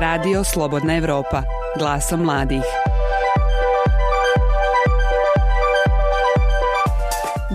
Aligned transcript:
Radio 0.00 0.44
Slobodna 0.44 0.96
Evropa, 0.96 1.42
glasom 1.78 2.20
mladih. 2.20 2.62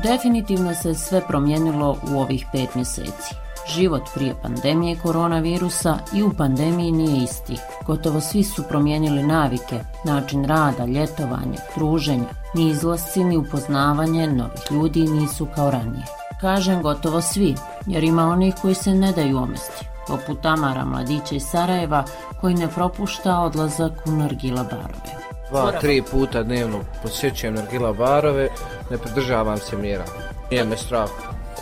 Definitivno 0.03 0.73
se 0.73 0.93
sve 0.93 1.21
promijenilo 1.27 1.97
u 2.11 2.19
ovih 2.19 2.45
pet 2.51 2.75
mjeseci. 2.75 3.35
Život 3.75 4.01
prije 4.15 4.35
pandemije 4.41 4.95
koronavirusa 5.03 5.97
i 6.13 6.23
u 6.23 6.33
pandemiji 6.37 6.91
nije 6.91 7.23
isti. 7.23 7.57
Gotovo 7.85 8.21
svi 8.21 8.43
su 8.43 8.63
promijenili 8.63 9.23
navike, 9.23 9.79
način 10.03 10.45
rada, 10.45 10.85
ljetovanje, 10.85 11.57
druženja. 11.75 12.29
Ni 12.55 12.69
izlasci, 12.69 13.23
ni 13.23 13.37
upoznavanje 13.37 14.27
novih 14.27 14.71
ljudi 14.71 15.01
nisu 15.01 15.47
kao 15.55 15.71
ranije. 15.71 16.05
Kažem 16.41 16.81
gotovo 16.81 17.21
svi, 17.21 17.55
jer 17.85 18.03
ima 18.03 18.23
onih 18.23 18.55
koji 18.61 18.75
se 18.75 18.93
ne 18.93 19.11
daju 19.11 19.37
omesti, 19.37 19.94
poput 20.07 20.41
Tamara 20.41 20.85
Mladića 20.85 21.35
iz 21.35 21.43
Sarajeva, 21.43 22.03
koji 22.41 22.53
ne 22.53 22.67
propušta 22.67 23.39
odlazak 23.39 23.91
u 24.05 24.11
Nargila 24.11 24.63
barove. 24.63 25.25
Dva, 25.49 25.71
tri 25.71 26.01
puta 26.11 26.43
dnevno 26.43 26.79
posjećujem 27.03 27.55
Nargila 27.55 27.93
barove, 27.93 28.49
ne 28.89 28.97
pridržavam 28.97 29.57
se 29.57 29.77
mjera. 29.77 30.05
Nije 30.51 30.63
me 30.63 30.77
strah 30.77 31.09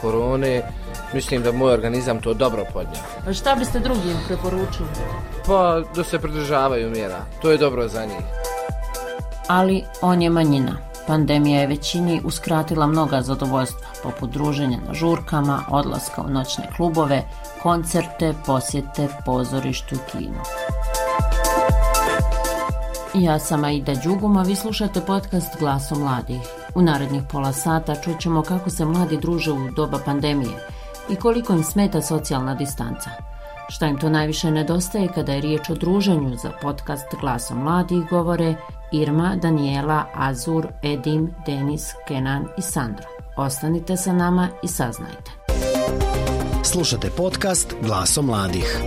korone, 0.01 0.61
mislim 1.13 1.43
da 1.43 1.51
moj 1.51 1.73
organizam 1.73 2.21
to 2.21 2.33
dobro 2.33 2.65
podnije. 2.73 3.01
A 3.27 3.33
šta 3.33 3.55
biste 3.55 3.79
drugim 3.79 4.17
preporučili? 4.27 4.89
Pa 5.45 5.81
da 5.95 6.03
se 6.03 6.19
pridržavaju 6.19 6.89
mjera, 6.89 7.19
to 7.41 7.51
je 7.51 7.57
dobro 7.57 7.87
za 7.87 8.05
njih. 8.05 8.25
Ali 9.47 9.83
on 10.01 10.21
je 10.21 10.29
manjina. 10.29 10.92
Pandemija 11.07 11.59
je 11.61 11.67
većini 11.67 12.21
uskratila 12.25 12.87
mnoga 12.87 13.21
zadovoljstva, 13.21 13.87
poput 14.03 14.29
druženja 14.29 14.77
na 14.87 14.93
žurkama, 14.93 15.63
odlaska 15.69 16.21
u 16.21 16.29
noćne 16.29 16.69
klubove, 16.75 17.23
koncerte, 17.63 18.33
posjete, 18.45 19.07
pozorištu, 19.25 19.95
i 19.95 20.11
kinu. 20.11 20.39
Ja 23.13 23.39
sam 23.39 23.63
Aida 23.63 23.93
Đuguma, 24.03 24.41
vi 24.41 24.55
slušate 24.55 25.01
podcast 25.01 25.59
Glaso 25.59 25.95
mladih. 25.95 26.41
U 26.75 26.81
narednih 26.81 27.21
pola 27.31 27.53
sata 27.53 27.95
čućemo 27.95 28.41
kako 28.41 28.69
se 28.69 28.85
mladi 28.85 29.17
druže 29.17 29.51
u 29.51 29.71
doba 29.75 29.99
pandemije 30.05 30.67
i 31.09 31.15
koliko 31.15 31.53
im 31.53 31.63
smeta 31.63 32.01
socijalna 32.01 32.55
distanca. 32.55 33.09
Šta 33.69 33.87
im 33.87 33.97
to 33.97 34.09
najviše 34.09 34.51
nedostaje 34.51 35.07
kada 35.15 35.33
je 35.33 35.41
riječ 35.41 35.69
o 35.69 35.75
druženju 35.75 36.35
za 36.37 36.51
podcast 36.61 37.05
Glaso 37.21 37.55
mladih 37.55 38.09
govore 38.09 38.55
Irma, 38.93 39.35
Daniela, 39.35 40.05
Azur, 40.13 40.67
Edim, 40.83 41.31
Denis, 41.45 41.93
Kenan 42.07 42.47
i 42.57 42.61
Sandra. 42.61 43.05
Ostanite 43.37 43.97
sa 43.97 44.13
nama 44.13 44.49
i 44.63 44.67
saznajte. 44.67 45.31
Slušate 46.63 47.09
podcast 47.17 47.75
Glaso 47.81 48.21
mladih. 48.21 48.79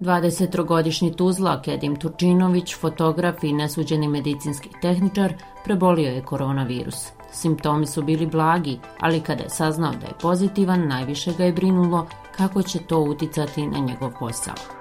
23-godišnji 0.00 1.16
Tuzlak 1.16 1.68
Edim 1.68 1.96
Turčinović, 1.96 2.76
fotograf 2.76 3.44
i 3.44 3.52
nesuđeni 3.52 4.08
medicinski 4.08 4.68
tehničar, 4.82 5.32
prebolio 5.64 6.08
je 6.08 6.22
koronavirus. 6.22 7.06
Simptomi 7.32 7.86
su 7.86 8.02
bili 8.02 8.26
blagi, 8.26 8.78
ali 9.00 9.20
kada 9.20 9.42
je 9.42 9.50
saznao 9.50 9.92
da 9.92 10.06
je 10.06 10.18
pozitivan, 10.20 10.88
najviše 10.88 11.32
ga 11.32 11.44
je 11.44 11.52
brinulo 11.52 12.06
kako 12.36 12.62
će 12.62 12.78
to 12.78 12.98
uticati 13.00 13.66
na 13.66 13.78
njegov 13.78 14.10
posao. 14.18 14.77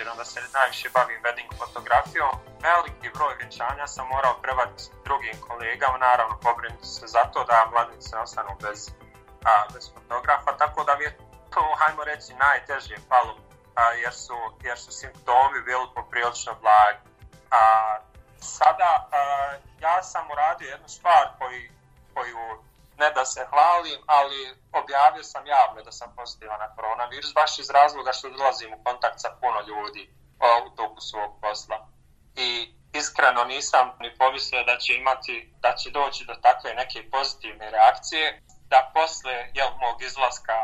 Obzirom 0.00 0.18
da 0.18 0.24
se 0.24 0.40
najviše 0.58 0.88
bavim 0.88 1.20
wedding 1.24 1.50
fotografijom, 1.58 2.34
veliki 2.62 3.08
broj 3.16 3.34
vjenčanja 3.38 3.86
sam 3.86 4.06
morao 4.08 4.34
prevati 4.42 4.82
drugim 5.04 5.36
kolegama, 5.48 5.98
naravno 5.98 6.40
pobrinuti 6.40 6.86
se 6.86 7.06
za 7.06 7.22
to 7.32 7.44
da 7.44 7.68
mladnice 7.72 8.16
ostanu 8.16 8.52
bez, 8.62 8.78
a, 9.44 9.52
bez 9.74 9.84
fotografa, 9.94 10.56
tako 10.56 10.84
da 10.84 10.96
mi 10.96 11.04
je 11.04 11.16
to, 11.54 11.62
hajmo 11.80 12.04
reći, 12.04 12.34
najteže 12.34 12.96
palo 13.08 13.34
a, 13.74 13.82
jer, 14.02 14.14
su, 14.14 14.38
jer 14.62 14.78
su 14.78 14.92
simptomi 14.92 15.60
bili 15.68 15.86
poprilično 15.94 16.52
blagi. 16.62 17.04
A, 17.50 17.60
sada 18.38 19.08
a, 19.12 19.18
ja 19.80 20.02
sam 20.02 20.30
uradio 20.30 20.68
jednu 20.68 20.88
stvar 20.88 21.24
koji, 21.38 21.70
koju 22.14 22.62
ne 23.02 23.10
da 23.10 23.24
se 23.24 23.42
hvalim, 23.50 24.00
ali 24.06 24.40
objavio 24.80 25.24
sam 25.32 25.46
javno 25.46 25.82
da 25.82 25.92
sam 25.92 26.14
pozitivan 26.16 26.60
na 26.60 26.74
koronavirus, 26.74 27.34
baš 27.34 27.58
iz 27.58 27.70
razloga 27.70 28.12
što 28.12 28.30
dolazim 28.30 28.72
u 28.74 28.84
kontakt 28.84 29.18
sa 29.20 29.30
puno 29.40 29.60
ljudi 29.70 30.02
u 30.66 30.70
toku 30.76 31.00
svog 31.00 31.30
posla. 31.42 31.78
I 32.36 32.48
iskreno 32.92 33.44
nisam 33.44 33.84
ni 34.00 34.18
pomislio 34.18 34.62
da 34.64 34.78
će 34.78 34.94
imati, 34.94 35.54
da 35.64 35.70
će 35.76 35.90
doći 35.90 36.24
do 36.24 36.34
takve 36.34 36.74
neke 36.74 37.10
pozitivne 37.10 37.70
reakcije, 37.70 38.42
da 38.72 38.90
posle 38.94 39.34
jel, 39.54 39.70
mog 39.84 40.02
izlaska 40.02 40.56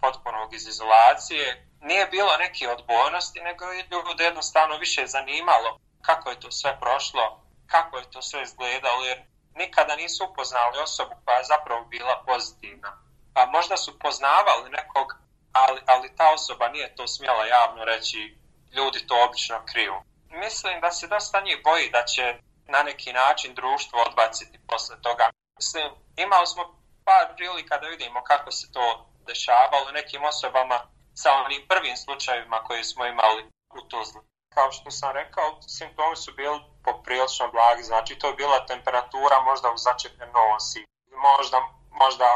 potpunog 0.00 0.54
iz 0.54 0.66
izolacije, 0.66 1.66
nije 1.80 2.06
bilo 2.06 2.36
neke 2.36 2.68
odbojnosti, 2.68 3.40
nego 3.40 3.64
je 3.64 3.86
ljudi 3.90 4.22
jednostavno 4.22 4.76
više 4.76 5.06
zanimalo 5.06 5.78
kako 6.02 6.30
je 6.30 6.40
to 6.40 6.50
sve 6.50 6.80
prošlo, 6.80 7.40
kako 7.66 7.98
je 7.98 8.10
to 8.10 8.22
sve 8.22 8.42
izgledalo, 8.42 9.04
jer 9.04 9.18
nikada 9.54 9.96
nisu 9.96 10.24
upoznali 10.24 10.78
osobu 10.78 11.14
koja 11.24 11.36
je 11.38 11.44
zapravo 11.44 11.84
bila 11.84 12.22
pozitivna. 12.26 12.90
Pa 13.34 13.46
možda 13.46 13.76
su 13.76 13.98
poznavali 13.98 14.70
nekog, 14.70 15.14
ali, 15.52 15.80
ali 15.86 16.16
ta 16.16 16.32
osoba 16.32 16.68
nije 16.68 16.94
to 16.94 17.08
smjela 17.08 17.46
javno 17.46 17.84
reći, 17.84 18.38
ljudi 18.72 19.06
to 19.06 19.24
obično 19.24 19.62
kriju. 19.72 19.94
Mislim 20.28 20.80
da 20.80 20.90
se 20.90 21.06
dosta 21.06 21.40
njih 21.40 21.58
boji 21.64 21.90
da 21.90 22.04
će 22.04 22.38
na 22.68 22.82
neki 22.82 23.12
način 23.12 23.54
društvo 23.54 24.02
odbaciti 24.02 24.58
posle 24.68 24.96
toga. 25.02 25.30
Mislim, 25.56 25.92
imali 26.16 26.46
smo 26.46 26.62
par 27.04 27.36
prilika 27.36 27.78
da 27.78 27.86
vidimo 27.86 28.22
kako 28.22 28.50
se 28.50 28.72
to 28.72 29.06
dešavalo 29.26 29.90
nekim 29.92 30.24
osobama 30.24 30.80
sa 31.14 31.32
onim 31.32 31.66
prvim 31.68 31.96
slučajevima 31.96 32.64
koje 32.66 32.84
smo 32.84 33.06
imali 33.06 33.42
u 33.70 33.80
Tuzli. 33.88 34.20
Kao 34.54 34.72
što 34.72 34.90
sam 34.90 35.10
rekao, 35.12 35.60
simptomi 35.66 36.16
su 36.16 36.32
bili 36.32 36.60
poprilično 36.84 37.48
blagi, 37.48 37.82
znači 37.82 38.18
to 38.18 38.26
je 38.26 38.34
bila 38.34 38.66
temperatura 38.66 39.40
možda 39.40 39.70
u 39.70 39.76
začetne 39.76 40.26
nosi, 40.26 40.86
možda, 41.28 41.58
možda 41.90 42.26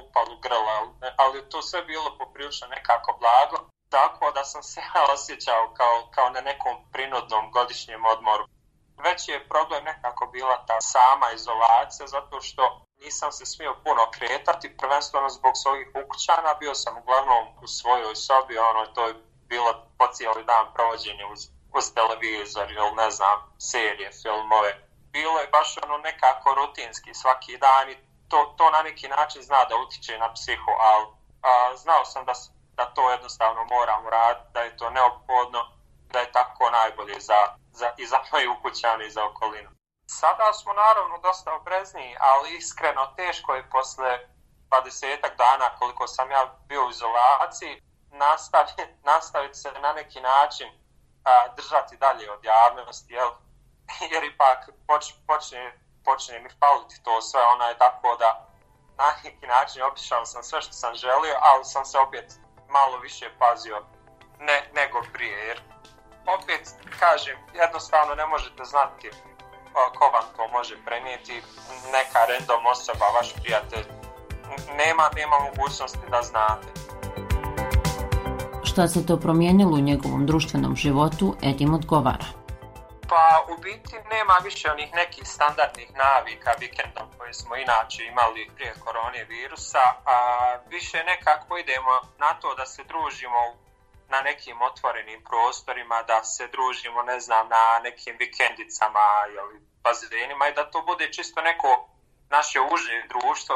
upalu 0.00 0.36
grla, 0.44 0.76
ali 1.16 1.48
to 1.50 1.62
sve 1.62 1.82
bilo 1.82 2.18
poprilično 2.18 2.66
nekako 2.68 3.18
blago, 3.20 3.70
tako 3.88 4.30
da 4.30 4.44
sam 4.44 4.62
se 4.62 4.80
osjećao 5.14 5.72
kao, 5.76 6.08
kao 6.10 6.30
na 6.30 6.40
nekom 6.40 6.76
prinudnom 6.92 7.50
godišnjem 7.50 8.04
odmoru. 8.04 8.44
Već 8.96 9.28
je 9.28 9.48
problem 9.48 9.84
nekako 9.84 10.26
bila 10.26 10.64
ta 10.66 10.80
sama 10.80 11.30
izolacija, 11.30 12.06
zato 12.06 12.40
što 12.40 12.82
nisam 13.04 13.32
se 13.32 13.46
smio 13.46 13.76
puno 13.84 14.10
kretati, 14.10 14.76
prvenstveno 14.76 15.28
zbog 15.28 15.52
svojih 15.54 15.88
ukućana, 16.04 16.54
bio 16.54 16.74
sam 16.74 16.98
uglavnom 16.98 17.44
u 17.62 17.66
svojoj 17.66 18.16
sobi, 18.16 18.58
ono, 18.58 18.86
to 18.86 19.08
je 19.08 19.14
bilo 19.48 19.86
po 19.98 20.06
cijeli 20.06 20.44
dan 20.44 20.66
provođenje 20.74 21.24
uz, 21.32 21.40
uz 21.74 21.94
televizor 21.94 22.70
ili 22.70 22.92
ne 22.92 23.10
znam, 23.10 23.38
serije, 23.58 24.10
filmove. 24.22 24.88
Bilo 25.12 25.40
je 25.40 25.46
baš 25.46 25.76
ono 25.84 25.98
nekako 25.98 26.54
rutinski 26.54 27.14
svaki 27.14 27.58
dan 27.58 27.90
i 27.90 27.96
to, 28.28 28.54
to 28.58 28.70
na 28.70 28.82
neki 28.82 29.08
način 29.08 29.42
zna 29.42 29.64
da 29.64 29.76
utiče 29.76 30.18
na 30.18 30.32
psihu, 30.32 30.72
ali 30.80 31.06
a, 31.42 31.76
znao 31.76 32.04
sam 32.04 32.24
da, 32.24 32.32
da 32.76 32.84
to 32.94 33.10
jednostavno 33.10 33.64
moram 33.64 34.08
raditi, 34.08 34.52
da 34.54 34.60
je 34.60 34.76
to 34.76 34.90
neophodno, 34.90 35.60
da 36.12 36.18
je 36.20 36.32
tako 36.32 36.70
najbolje 36.70 37.20
za, 37.20 37.40
za, 37.72 37.92
i 37.96 38.06
za 38.06 38.18
moje 38.32 38.48
ukućane 38.48 39.06
i 39.06 39.10
za 39.10 39.24
okolinu. 39.24 39.70
Sada 40.06 40.52
smo 40.52 40.72
naravno 40.72 41.18
dosta 41.18 41.54
obrezniji, 41.54 42.16
ali 42.20 42.56
iskreno 42.56 43.06
teško 43.16 43.54
je 43.54 43.70
posle 43.70 44.18
20 44.70 45.36
dana 45.36 45.76
koliko 45.78 46.06
sam 46.06 46.30
ja 46.30 46.54
bio 46.68 46.86
u 46.86 46.90
izolaciji 46.90 47.82
nastaviti, 48.10 48.82
nastaviti 49.04 49.54
se 49.54 49.72
na 49.72 49.92
neki 49.92 50.20
način 50.20 50.79
a, 51.24 51.48
držati 51.56 51.96
dalje 51.96 52.30
od 52.30 52.44
javnosti, 52.44 53.12
jel? 53.14 53.30
jer 54.12 54.24
ipak 54.24 54.68
poč, 54.86 55.04
počne, 55.26 55.78
počne 56.04 56.38
mi 56.38 56.48
faliti 56.60 57.02
to 57.02 57.22
sve, 57.22 57.40
ona 57.54 57.68
je 57.68 57.78
tako 57.78 58.16
da 58.16 58.46
na 58.96 59.12
neki 59.24 59.46
način 59.46 59.82
opišao 59.82 60.26
sam 60.26 60.42
sve 60.42 60.62
što 60.62 60.72
sam 60.72 60.94
želio, 60.94 61.36
ali 61.40 61.64
sam 61.64 61.84
se 61.84 61.98
opet 61.98 62.34
malo 62.68 62.98
više 62.98 63.30
pazio 63.38 63.84
ne, 64.38 64.70
nego 64.74 65.02
prije, 65.12 65.46
jer 65.46 65.62
opet 66.26 66.74
kažem, 67.00 67.38
jednostavno 67.54 68.14
ne 68.14 68.26
možete 68.26 68.64
znati 68.64 69.10
ko 69.72 70.04
vam 70.12 70.24
to 70.36 70.48
može 70.48 70.84
prenijeti, 70.84 71.42
neka 71.92 72.24
random 72.28 72.66
osoba, 72.66 73.06
vaš 73.14 73.34
prijatelj, 73.42 73.84
nema, 74.76 75.10
nema 75.14 75.38
mogućnosti 75.38 76.10
da 76.10 76.22
znate. 76.22 76.68
Šta 78.80 78.88
se 78.88 79.06
to 79.06 79.16
promijenilo 79.16 79.74
u 79.76 79.86
njegovom 79.90 80.26
društvenom 80.26 80.76
životu, 80.76 81.26
Edim 81.42 81.74
odgovara. 81.74 82.28
Pa 83.10 83.24
u 83.52 83.54
biti 83.66 83.96
nema 84.14 84.36
više 84.44 84.70
onih 84.70 84.90
nekih 84.94 85.24
standardnih 85.36 85.88
navika 86.04 86.50
vikendom 86.60 87.06
koje 87.18 87.32
smo 87.34 87.56
inače 87.56 88.00
imali 88.04 88.50
prije 88.56 88.74
korone 88.84 89.24
virusa, 89.24 89.84
a 90.14 90.16
više 90.74 90.98
nekako 91.12 91.58
idemo 91.58 91.94
na 92.18 92.30
to 92.40 92.54
da 92.54 92.66
se 92.66 92.82
družimo 92.92 93.40
na 94.12 94.20
nekim 94.28 94.56
otvorenim 94.62 95.20
prostorima, 95.30 95.98
da 96.10 96.24
se 96.24 96.44
družimo, 96.54 97.02
ne 97.02 97.20
znam, 97.20 97.44
na 97.48 97.64
nekim 97.86 98.14
vikendicama 98.24 99.06
ili 99.36 99.56
bazenima 99.84 100.44
i 100.48 100.56
da 100.58 100.70
to 100.70 100.78
bude 100.90 101.12
čisto 101.16 101.40
neko 101.42 101.70
naše 102.36 102.58
uže 102.74 102.96
društvo, 103.12 103.54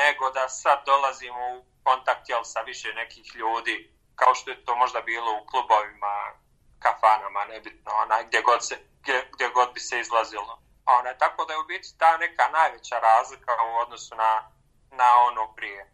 nego 0.00 0.24
da 0.36 0.48
sad 0.48 0.78
dolazimo 0.86 1.42
u 1.56 1.64
kontakt 1.86 2.24
jel, 2.28 2.42
sa 2.52 2.60
više 2.60 2.88
nekih 3.02 3.26
ljudi 3.34 3.93
kao 4.16 4.34
što 4.34 4.50
je 4.50 4.64
to 4.64 4.76
možda 4.76 5.00
bilo 5.00 5.30
u 5.32 5.46
klubovima, 5.46 6.32
kafanama, 6.78 7.44
nebitno, 7.44 7.92
onaj, 8.02 8.24
gdje 8.24 8.42
god, 8.42 8.66
se, 8.66 8.74
gdje, 9.02 9.30
gdje 9.32 9.48
god 9.48 9.74
bi 9.74 9.80
se 9.80 10.00
izlazilo. 10.00 10.58
Ona, 10.86 11.14
tako 11.14 11.44
da 11.44 11.52
je 11.52 11.58
u 11.58 11.64
biti 11.64 11.98
ta 11.98 12.16
neka 12.16 12.48
najveća 12.48 12.98
razlika 12.98 13.52
u 13.70 13.76
odnosu 13.82 14.14
na, 14.16 14.32
na 14.90 15.08
ono 15.28 15.54
prije. 15.54 15.90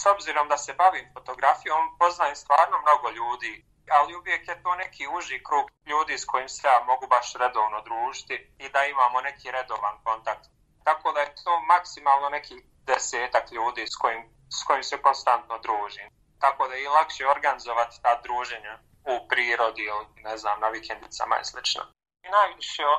S 0.00 0.06
obzirom 0.06 0.48
da 0.48 0.58
se 0.58 0.72
bavim 0.74 1.06
fotografijom, 1.14 1.96
poznajem 1.98 2.36
stvarno 2.36 2.76
mnogo 2.78 3.10
ljudi, 3.10 3.64
ali 3.90 4.16
uvijek 4.16 4.48
je 4.48 4.62
to 4.62 4.74
neki 4.74 5.08
uži 5.16 5.44
krug 5.48 5.66
ljudi 5.86 6.18
s 6.18 6.24
kojim 6.24 6.48
se 6.48 6.68
ja 6.68 6.84
mogu 6.86 7.06
baš 7.06 7.34
redovno 7.34 7.80
družiti 7.80 8.36
i 8.58 8.68
da 8.68 8.84
imamo 8.84 9.20
neki 9.20 9.50
redovan 9.50 9.96
kontakt. 10.04 10.44
Tako 10.84 11.12
da 11.12 11.20
je 11.20 11.34
to 11.44 11.60
maksimalno 11.60 12.28
neki 12.28 12.54
desetak 12.86 13.52
ljudi 13.52 13.86
s 13.86 13.96
kojim, 13.96 14.22
s 14.58 14.64
kojim 14.66 14.82
se 14.82 15.02
konstantno 15.02 15.58
družim. 15.58 16.19
Tako 16.40 16.68
da 16.68 16.74
je 16.74 16.88
lakše 16.88 17.28
organizovati 17.28 18.02
ta 18.02 18.20
druženja 18.22 18.78
u 19.12 19.28
prirodi 19.28 19.82
ili 19.82 20.06
ne 20.16 20.36
znam, 20.36 20.60
na 20.60 20.68
vikendicama 20.68 21.38
i 21.40 21.44
slično. 21.44 21.82
I 22.22 22.28
najviše 22.28 22.86
uh, 22.86 22.96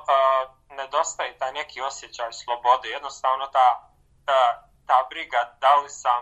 nedostaje 0.78 1.38
taj 1.38 1.52
neki 1.54 1.82
osjećaj 1.82 2.34
slobode, 2.34 2.90
jednostavno 2.90 3.48
ta, 3.48 3.68
ta, 4.26 4.42
ta 4.88 5.08
briga 5.10 5.58
da 5.62 5.76
li 5.76 5.90
sam, 5.90 6.22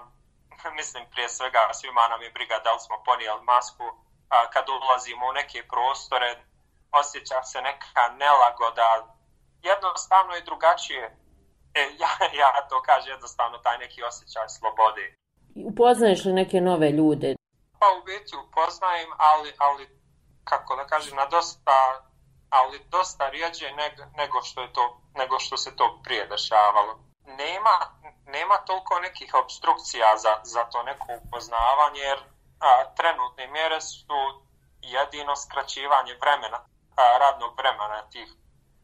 mislim 0.80 1.10
prije 1.12 1.30
svega 1.30 1.70
svima 1.74 2.08
nam 2.08 2.22
je 2.22 2.32
briga 2.32 2.60
da 2.60 2.74
li 2.74 2.80
smo 2.80 3.04
ponijeli 3.06 3.44
masku, 3.44 3.84
a, 4.30 4.50
kad 4.50 4.70
ulazimo 4.70 5.28
u 5.28 5.34
neke 5.34 5.68
prostore, 5.68 6.44
osjeća 6.92 7.44
se 7.44 7.62
neka 7.62 8.10
nelagoda, 8.10 9.16
jednostavno 9.62 10.36
je 10.36 10.42
drugačije. 10.42 11.18
E, 11.74 11.82
ja, 12.02 12.12
ja 12.34 12.68
to 12.70 12.82
kažem 12.82 13.12
jednostavno 13.12 13.58
taj 13.58 13.78
neki 13.78 14.04
osjećaj 14.04 14.50
slobode. 14.50 15.16
Upoznaješ 15.66 16.26
li 16.26 16.34
neke 16.34 16.62
nove 16.62 16.92
ljude? 16.92 17.36
Pa 17.80 17.88
u 18.00 18.04
biti 18.06 18.36
upoznajem, 18.36 19.10
ali, 19.18 19.54
ali 19.58 20.00
kako 20.44 20.76
da 20.76 20.86
kažem, 20.88 21.16
na 21.16 21.26
dosta, 21.26 22.02
ali 22.50 22.86
dosta 22.90 23.30
rijeđe 23.30 23.72
nego, 23.72 24.04
nego, 24.18 24.42
što 24.42 24.62
je 24.62 24.74
to, 24.74 25.02
nego 25.16 25.40
što 25.40 25.58
se 25.58 25.76
to 25.76 26.00
prije 26.04 26.28
dešavalo. 26.28 27.00
Nema, 27.26 27.76
nema 28.26 28.58
toliko 28.58 29.00
nekih 29.00 29.34
obstrukcija 29.34 30.18
za, 30.18 30.34
za 30.44 30.64
to 30.72 30.84
neko 30.84 31.08
upoznavanje, 31.22 32.00
jer 32.00 32.20
a, 32.60 32.96
trenutne 32.98 33.48
mjere 33.48 33.82
su 33.82 34.20
jedino 34.82 35.36
skraćivanje 35.36 36.14
vremena, 36.22 36.60
a, 36.96 37.18
radnog 37.18 37.58
vremena 37.58 38.10
tih, 38.10 38.30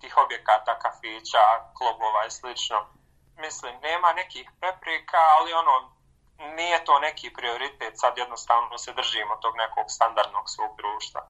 tih 0.01 0.18
objekata, 0.18 0.80
kafića, 0.80 1.44
klubova 1.77 2.25
i 2.25 2.31
slično. 2.31 2.80
Mislim, 3.38 3.74
nema 3.81 4.13
nekih 4.13 4.51
prepreka, 4.60 5.22
ali 5.36 5.54
ono, 5.54 5.94
nije 6.57 6.77
to 6.87 6.99
neki 6.99 7.27
prioritet, 7.37 7.93
sad 8.01 8.13
jednostavno 8.17 8.77
se 8.77 8.91
držimo 8.99 9.33
tog 9.43 9.53
nekog 9.63 9.85
standardnog 9.97 10.45
svog 10.53 10.71
društva. 10.81 11.21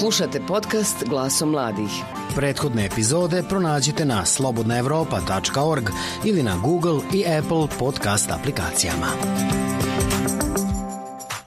Slušate 0.00 0.40
podcast 0.48 1.04
Glasom 1.08 1.50
mladih. 1.50 1.90
Prethodne 2.36 2.86
epizode 2.86 3.42
pronađite 3.48 4.04
na 4.04 4.26
slobodnaevropa.org 4.26 5.88
ili 6.24 6.42
na 6.42 6.56
Google 6.64 7.00
i 7.14 7.24
Apple 7.38 7.78
podcast 7.78 8.30
aplikacijama. 8.30 9.06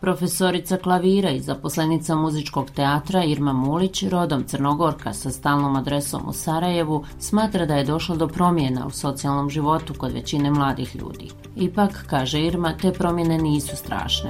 Profesorica 0.10 0.78
klavira 0.78 1.30
i 1.30 1.40
zaposlenica 1.40 2.16
muzičkog 2.16 2.72
teatra 2.76 3.24
Irma 3.24 3.54
Mulić, 3.54 4.04
rodom 4.04 4.44
Crnogorka 4.44 5.14
sa 5.14 5.30
stalnom 5.30 5.76
adresom 5.76 6.22
u 6.28 6.34
Sarajevu, 6.34 7.06
smatra 7.20 7.66
da 7.66 7.76
je 7.76 7.84
došlo 7.84 8.16
do 8.16 8.28
promjena 8.28 8.88
u 8.88 8.92
socijalnom 8.92 9.50
životu 9.50 9.94
kod 9.98 10.12
većine 10.12 10.52
mladih 10.52 10.96
ljudi. 10.96 11.30
Ipak, 11.56 12.06
kaže 12.10 12.42
Irma, 12.42 12.78
te 12.82 12.92
promjene 12.92 13.38
nisu 13.38 13.76
strašne. 13.76 14.30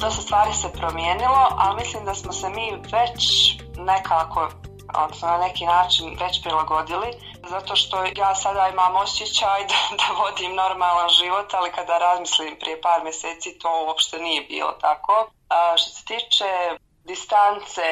Dosta 0.00 0.22
stvari 0.22 0.52
se 0.52 0.68
promijenilo, 0.78 1.48
ali 1.50 1.76
mislim 1.82 2.04
da 2.04 2.14
smo 2.14 2.32
se 2.32 2.46
mi 2.48 2.70
već 2.92 3.52
nekako 3.78 4.50
odnosno 4.94 5.28
na 5.28 5.38
neki 5.38 5.66
način 5.66 6.16
već 6.20 6.42
prilagodili, 6.42 7.08
zato 7.48 7.76
što 7.76 8.04
ja 8.16 8.34
sada 8.34 8.68
imam 8.68 8.96
osjećaj 8.96 9.60
da, 9.70 9.96
da 9.96 10.22
vodim 10.22 10.54
normalan 10.54 11.08
život, 11.08 11.54
ali 11.54 11.72
kada 11.72 11.98
razmislim 11.98 12.56
prije 12.60 12.80
par 12.80 13.02
mjeseci 13.02 13.58
to 13.58 13.84
uopšte 13.86 14.18
nije 14.18 14.40
bilo 14.42 14.72
tako. 14.72 15.30
A, 15.48 15.76
što 15.76 15.90
se 15.90 16.04
tiče 16.04 16.78
distance, 17.04 17.82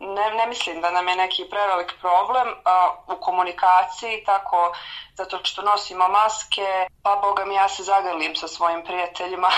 ne, 0.00 0.30
ne 0.30 0.46
mislim 0.46 0.80
da 0.80 0.90
nam 0.90 1.08
je 1.08 1.16
neki 1.16 1.44
prevelik 1.50 1.92
problem 2.00 2.48
a, 2.64 2.90
u 3.06 3.20
komunikaciji, 3.20 4.24
tako 4.24 4.72
zato 5.14 5.38
što 5.42 5.62
nosimo 5.62 6.08
maske, 6.08 6.86
pa 7.02 7.16
boga 7.16 7.44
mi 7.44 7.54
ja 7.54 7.68
se 7.68 7.82
zagrlim 7.82 8.36
sa 8.36 8.48
svojim 8.48 8.84
prijateljima 8.84 9.48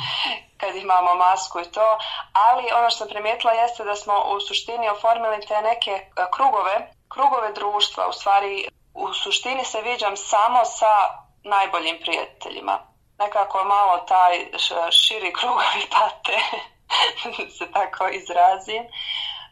kad 0.60 0.76
imamo 0.76 1.14
masku 1.14 1.60
i 1.60 1.64
to, 1.64 1.98
ali 2.32 2.72
ono 2.78 2.90
što 2.90 2.98
sam 2.98 3.08
primijetila 3.08 3.52
jeste 3.52 3.84
da 3.84 3.96
smo 3.96 4.14
u 4.36 4.40
suštini 4.40 4.88
oformili 4.88 5.46
te 5.46 5.62
neke 5.62 6.06
krugove, 6.32 6.92
krugove 7.08 7.52
društva, 7.52 8.08
u 8.08 8.12
stvari 8.12 8.68
u 8.94 9.14
suštini 9.14 9.64
se 9.64 9.82
viđam 9.82 10.16
samo 10.16 10.64
sa 10.64 10.92
najboljim 11.44 11.98
prijateljima. 12.00 12.78
Nekako 13.18 13.64
malo 13.64 13.98
taj 13.98 14.46
širi 14.90 15.32
krugovi 15.32 15.86
pate, 15.94 16.38
se 17.58 17.72
tako 17.72 18.08
izrazim. 18.08 18.84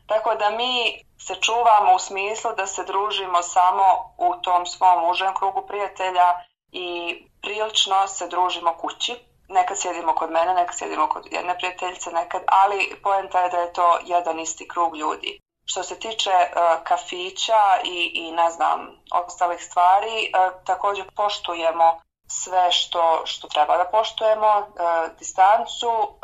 Tako 0.07 0.35
da 0.35 0.51
mi 0.51 1.05
se 1.19 1.35
čuvamo 1.35 1.95
u 1.95 1.99
smislu 1.99 2.51
da 2.57 2.67
se 2.67 2.85
družimo 2.85 3.43
samo 3.43 4.15
u 4.19 4.35
tom 4.43 4.67
svom 4.67 5.11
užem 5.11 5.35
krugu 5.35 5.67
prijatelja 5.67 6.41
i 6.73 7.19
prilično 7.43 8.07
se 8.07 8.29
družimo 8.29 8.75
kući. 8.75 9.15
Nekad 9.49 9.81
sjedimo 9.81 10.15
kod 10.15 10.31
mene, 10.31 10.55
nekad 10.55 10.79
sjedimo 10.79 11.09
kod 11.09 11.27
jedne 11.31 11.59
prijateljice, 11.59 12.11
nekad, 12.11 12.43
ali 12.47 13.01
poenta 13.03 13.41
je 13.41 13.51
da 13.51 13.59
je 13.59 13.73
to 13.73 13.99
jedan 14.05 14.41
isti 14.41 14.69
krug 14.69 14.97
ljudi. 14.97 15.41
Što 15.65 15.83
se 15.83 15.99
tiče 15.99 16.31
uh, 16.31 16.85
kafića 16.85 17.63
i, 17.85 18.11
i 18.15 18.33
ne 18.33 18.51
znam, 18.51 19.03
ostalih 19.13 19.65
stvari, 19.65 20.33
uh, 20.33 20.65
također 20.65 21.05
poštujemo 21.17 22.01
sve 22.29 22.73
što, 22.73 23.23
što 23.25 23.49
treba 23.49 23.77
da 23.77 23.85
poštujemo, 23.85 24.59
uh, 24.59 25.19
distancu 25.19 25.89
uh, 25.89 26.17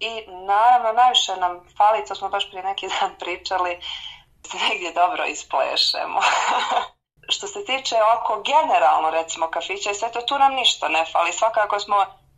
i 0.00 0.24
naravno 0.46 0.92
najviše 0.92 1.36
nam 1.36 1.60
fali, 1.76 2.04
to 2.08 2.14
smo 2.14 2.28
baš 2.28 2.50
prije 2.50 2.62
neki 2.62 2.88
dan 3.00 3.10
pričali, 3.22 3.80
da 4.42 4.50
se 4.50 4.56
negdje 4.68 4.92
dobro 4.92 5.24
isplešemo. 5.24 6.20
što 7.28 7.46
se 7.46 7.64
tiče 7.64 7.96
oko 8.16 8.42
generalno 8.42 9.10
recimo 9.10 9.50
kafića 9.50 9.90
i 9.90 9.94
sve 9.94 10.12
to, 10.12 10.20
tu 10.20 10.38
nam 10.38 10.54
ništa 10.54 10.88
ne 10.88 11.04
fali. 11.12 11.32
Svakako 11.32 11.80
smo 11.80 11.96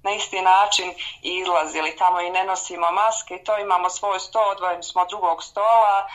na 0.09 0.15
isti 0.15 0.41
način 0.41 0.89
izlazili 1.23 1.97
tamo 1.97 2.21
i 2.21 2.31
ne 2.31 2.45
nosimo 2.45 2.87
maske 2.93 3.35
i 3.35 3.45
to 3.45 3.59
imamo 3.59 3.89
svoj 3.91 4.21
sto, 4.21 4.41
odvojeni 4.55 4.83
smo 4.83 5.03
od 5.03 5.09
drugog 5.09 5.43
stola, 5.43 5.97
e, 6.01 6.09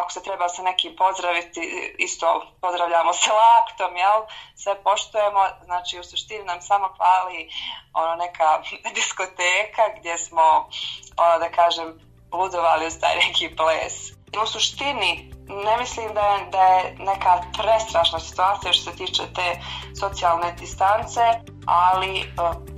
ako 0.00 0.10
se 0.12 0.22
treba 0.22 0.48
sa 0.48 0.62
neki 0.62 0.96
pozdraviti, 0.96 1.60
isto 1.98 2.26
pozdravljamo 2.60 3.12
se 3.12 3.30
laktom, 3.42 3.96
jel? 3.96 4.20
Sve 4.56 4.82
poštujemo, 4.82 5.42
znači 5.64 6.00
u 6.00 6.04
suštini 6.04 6.44
nam 6.44 6.60
samo 6.62 6.86
hvali 6.96 7.50
ono 7.92 8.14
neka 8.14 8.48
diskoteka 8.96 9.84
gdje 9.98 10.18
smo, 10.18 10.68
ono 11.16 11.38
da 11.38 11.48
kažem, 11.50 11.88
ludovali 12.32 12.86
uz 12.86 12.98
taj 13.00 13.16
neki 13.16 13.56
ples. 13.56 13.94
U 14.42 14.46
suštini 14.46 15.34
ne 15.48 15.76
mislim 15.76 16.14
da 16.14 16.20
je, 16.20 16.46
da 16.50 16.62
je 16.62 16.96
neka 16.98 17.42
prestrašna 17.58 18.20
situacija 18.20 18.72
što 18.72 18.90
se 18.90 18.96
tiče 18.96 19.22
te 19.34 19.60
socijalne 20.00 20.52
distance, 20.52 21.20
ali 21.66 22.20
e, 22.20 22.24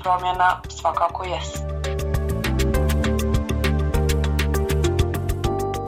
promjena 0.03 0.61
svakako 0.69 1.25
jest. 1.25 1.59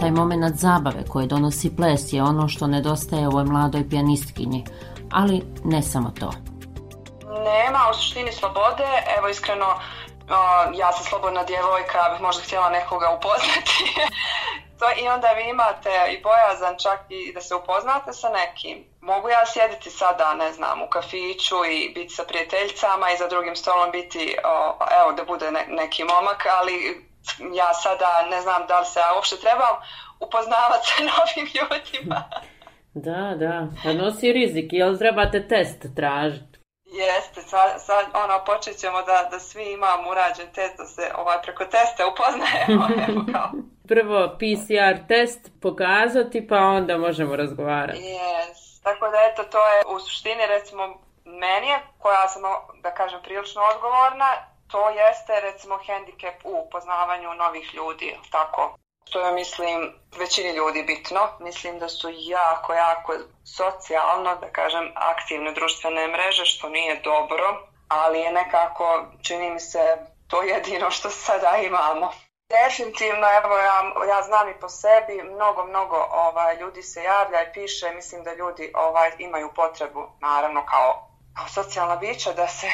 Taj 0.01 0.11
moment 0.11 0.57
zabave 0.57 1.05
koje 1.09 1.27
donosi 1.27 1.77
ples 1.77 2.13
je 2.13 2.23
ono 2.23 2.49
što 2.49 2.67
nedostaje 2.67 3.29
ovoj 3.29 3.45
mladoj 3.45 3.89
pijanistkinji, 3.89 4.65
ali 5.11 5.43
ne 5.65 5.83
samo 5.83 6.11
to. 6.21 6.33
Nema 7.45 7.79
u 7.91 7.95
suštini 7.95 8.33
slobode, 8.33 8.89
evo 9.19 9.29
iskreno 9.29 9.67
ja 10.75 10.93
sam 10.93 11.05
slobodna 11.05 11.45
djevojka, 11.45 11.99
bih 12.13 12.21
možda 12.21 12.43
htjela 12.43 12.71
nekoga 12.71 13.07
upoznati. 13.19 13.85
to, 14.79 14.87
I 15.03 15.09
onda 15.09 15.29
vi 15.39 15.45
imate 15.51 15.95
i 16.15 16.23
bojazan 16.23 16.75
čak 16.85 17.01
i 17.09 17.33
da 17.35 17.41
se 17.41 17.55
upoznate 17.55 18.13
sa 18.13 18.29
nekim. 18.29 18.77
Mogu 19.01 19.29
ja 19.29 19.43
sjediti 19.47 19.91
sada, 19.91 20.35
ne 20.35 20.53
znam, 20.53 20.83
u 20.83 20.89
kafiću 20.89 21.57
i 21.75 21.93
biti 21.95 22.13
sa 22.15 22.25
prijateljicama 22.29 23.07
i 23.11 23.17
za 23.17 23.27
drugim 23.29 23.57
stolom 23.57 23.91
biti, 23.91 24.37
o, 24.45 24.57
evo, 25.01 25.13
da 25.13 25.25
bude 25.25 25.51
ne, 25.51 25.65
neki 25.69 26.05
momak, 26.05 26.41
ali 26.59 26.75
ja 27.61 27.75
sada 27.75 28.11
ne 28.31 28.41
znam 28.41 28.67
da 28.69 28.81
li 28.81 28.87
se 28.87 29.01
ja 29.01 29.15
uopšte 29.15 29.37
trebam 29.37 29.75
upoznavati 30.21 30.87
sa 30.89 31.03
novim 31.13 31.47
ljudima. 31.57 32.21
Da, 32.95 33.35
da, 33.43 33.67
pa 33.83 33.93
nosi 33.93 34.33
rizik, 34.33 34.73
jel 34.73 34.99
trebate 34.99 35.49
test 35.49 35.87
tražiti? 35.97 36.58
Jeste, 36.93 37.43
sad, 37.43 37.85
sad 37.85 38.07
ono, 38.15 38.45
počet 38.45 38.77
ćemo 38.77 39.03
da, 39.03 39.29
da 39.31 39.39
svi 39.39 39.73
imamo 39.73 40.11
urađen 40.11 40.53
test, 40.55 40.77
da 40.77 40.85
se 40.85 41.11
ovaj, 41.17 41.43
preko 41.43 41.65
testa 41.65 42.07
upoznajemo. 42.13 42.89
Evo, 43.09 43.25
kao. 43.33 43.51
Prvo 43.89 44.29
PCR 44.39 45.07
test 45.09 45.51
pokazati, 45.63 46.47
pa 46.47 46.57
onda 46.57 46.99
možemo 46.99 47.37
razgovarati. 47.37 47.99
Yes. 47.99 48.83
Tako 48.83 49.09
da, 49.09 49.19
eto, 49.33 49.43
to 49.45 49.59
je 49.59 49.97
u 49.97 50.01
suštini, 50.01 50.47
recimo, 50.47 50.83
meni 51.25 51.69
je, 51.69 51.79
koja 51.99 52.29
sam, 52.29 52.43
da 52.83 52.95
kažem, 52.95 53.21
prilično 53.23 53.63
odgovorna, 53.75 54.31
to 54.71 54.89
jeste 54.89 55.41
recimo 55.41 55.79
hendikep 55.87 56.45
u 56.45 56.53
upoznavanju 56.67 57.35
novih 57.35 57.75
ljudi, 57.75 58.17
tako? 58.31 58.77
Što 59.09 59.21
je, 59.21 59.33
mislim, 59.33 59.93
većini 60.19 60.51
ljudi 60.51 60.83
bitno. 60.83 61.21
Mislim 61.41 61.79
da 61.79 61.89
su 61.89 62.09
jako, 62.13 62.75
jako 62.75 63.13
socijalno, 63.57 64.37
da 64.37 64.53
kažem, 64.53 64.93
aktivne 64.95 65.53
društvene 65.53 66.09
mreže, 66.09 66.45
što 66.45 66.69
nije 66.69 67.01
dobro, 67.05 67.69
ali 67.89 68.21
je 68.21 68.33
nekako, 68.33 69.05
čini 69.23 69.51
mi 69.51 69.61
se, 69.61 69.99
to 70.27 70.43
jedino 70.43 70.91
što 70.91 71.11
sada 71.11 71.57
imamo. 71.57 72.11
Definitivno, 72.49 73.27
evo 73.45 73.57
ja, 73.57 73.79
ja 74.09 74.23
znam 74.23 74.49
i 74.49 74.61
po 74.61 74.69
sebi, 74.69 75.23
mnogo, 75.23 75.65
mnogo 75.65 75.97
ovaj, 76.11 76.57
ljudi 76.57 76.83
se 76.83 77.03
javlja 77.03 77.43
i 77.43 77.53
piše, 77.53 77.91
mislim 77.91 78.25
da 78.25 78.35
ljudi 78.35 78.73
ovaj 78.75 79.11
imaju 79.19 79.53
potrebu, 79.57 80.07
naravno 80.21 80.67
kao 80.67 81.08
socijalna 81.49 81.97
bića 81.97 82.33
da 82.33 82.49
se, 82.49 82.67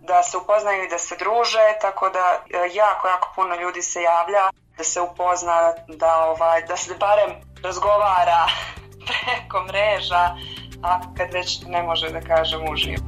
da 0.00 0.22
se 0.22 0.36
upoznaju 0.36 0.84
i 0.84 0.88
da 0.88 0.98
se 0.98 1.16
druže, 1.16 1.66
tako 1.80 2.08
da 2.08 2.44
e, 2.50 2.68
jako, 2.74 3.08
jako 3.08 3.32
puno 3.34 3.54
ljudi 3.54 3.82
se 3.82 4.02
javlja 4.02 4.50
da 4.78 4.84
se 4.84 5.00
upozna, 5.00 5.72
da, 5.88 6.24
ovaj, 6.24 6.62
da 6.62 6.76
se 6.76 6.94
barem 7.00 7.30
razgovara 7.62 8.46
preko 9.06 9.64
mreža, 9.64 10.36
a 10.82 11.00
kad 11.16 11.32
već 11.32 11.62
ne 11.66 11.82
može 11.82 12.10
da 12.10 12.20
kažem 12.20 12.60
uživo. 12.72 13.02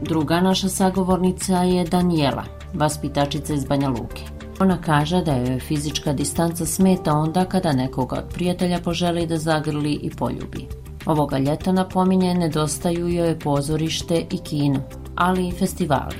Druga 0.00 0.40
naša 0.40 0.68
sagovornica 0.68 1.52
je 1.52 1.84
Daniela, 1.84 2.44
vaspitačica 2.74 3.52
iz 3.52 3.64
Banja 3.64 3.88
Luke. 3.88 4.22
Ona 4.60 4.78
kaže 4.82 5.22
da 5.22 5.32
joj 5.32 5.60
fizička 5.60 6.12
distanca 6.12 6.66
smeta 6.66 7.12
onda 7.12 7.44
kada 7.44 7.72
nekoga 7.72 8.16
od 8.16 8.34
prijatelja 8.34 8.78
poželi 8.84 9.26
da 9.26 9.36
zagrli 9.36 9.92
i 9.92 10.10
poljubi. 10.16 10.79
Ovoga 11.06 11.38
ljeta 11.38 11.72
napominje 11.72 12.34
nedostaju 12.34 13.08
joj 13.08 13.38
pozorište 13.38 14.24
i 14.30 14.38
kino, 14.38 14.82
ali 15.14 15.48
i 15.48 15.52
festivali. 15.52 16.16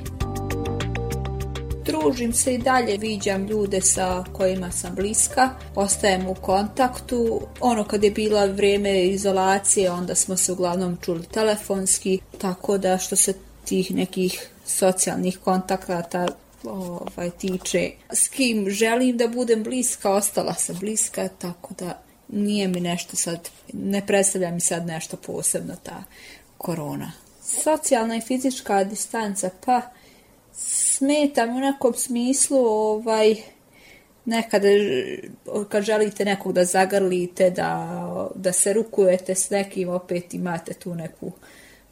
Družim 1.84 2.32
se 2.32 2.54
i 2.54 2.58
dalje, 2.58 2.96
viđam 2.99 3.46
ljude 3.46 3.80
sa 3.80 4.25
kojima 4.32 4.70
sam 4.70 4.94
bliska, 4.94 5.50
ostajem 5.75 6.26
u 6.26 6.34
kontaktu. 6.34 7.40
Ono 7.60 7.84
kad 7.84 8.04
je 8.04 8.10
bila 8.10 8.44
vrijeme 8.44 9.04
izolacije, 9.04 9.90
onda 9.90 10.14
smo 10.14 10.37
se 10.37 10.52
uglavnom 10.52 10.96
čuli 11.04 11.26
telefonski, 11.26 12.18
tako 12.38 12.78
da 12.78 12.99
što 12.99 13.16
se 13.16 13.34
tih 13.64 13.94
nekih 13.94 14.50
socijalnih 14.66 15.38
kontakata 15.38 16.28
ovaj, 16.64 17.30
tiče. 17.30 17.90
S 18.12 18.28
kim 18.28 18.70
želim 18.70 19.16
da 19.16 19.28
budem 19.28 19.62
bliska, 19.62 20.10
ostala 20.10 20.54
sam 20.54 20.76
bliska, 20.80 21.28
tako 21.28 21.75
da 21.78 22.02
nije 22.32 22.68
mi 22.68 22.80
nešto 22.80 23.16
sad, 23.16 23.49
ne 23.72 24.06
predstavlja 24.06 24.50
mi 24.50 24.60
sad 24.60 24.87
nešto 24.87 25.16
posebno 25.16 25.76
ta 25.82 26.04
korona. 26.58 27.12
Socijalna 27.42 28.16
i 28.16 28.20
fizička 28.20 28.84
distanca, 28.84 29.50
pa 29.64 29.82
smeta 30.52 31.44
u 31.44 31.60
nekom 31.60 31.94
smislu 31.94 32.58
ovaj, 32.58 33.37
nekada 34.25 34.68
kad 35.68 35.82
želite 35.82 36.25
nekog 36.25 36.52
da 36.52 36.64
zagrlite, 36.64 37.50
da, 37.50 38.28
da 38.34 38.52
se 38.52 38.72
rukujete 38.72 39.34
s 39.34 39.50
nekim, 39.50 39.88
opet 39.88 40.34
imate 40.34 40.75
tu 40.75 40.94
neku 40.94 41.32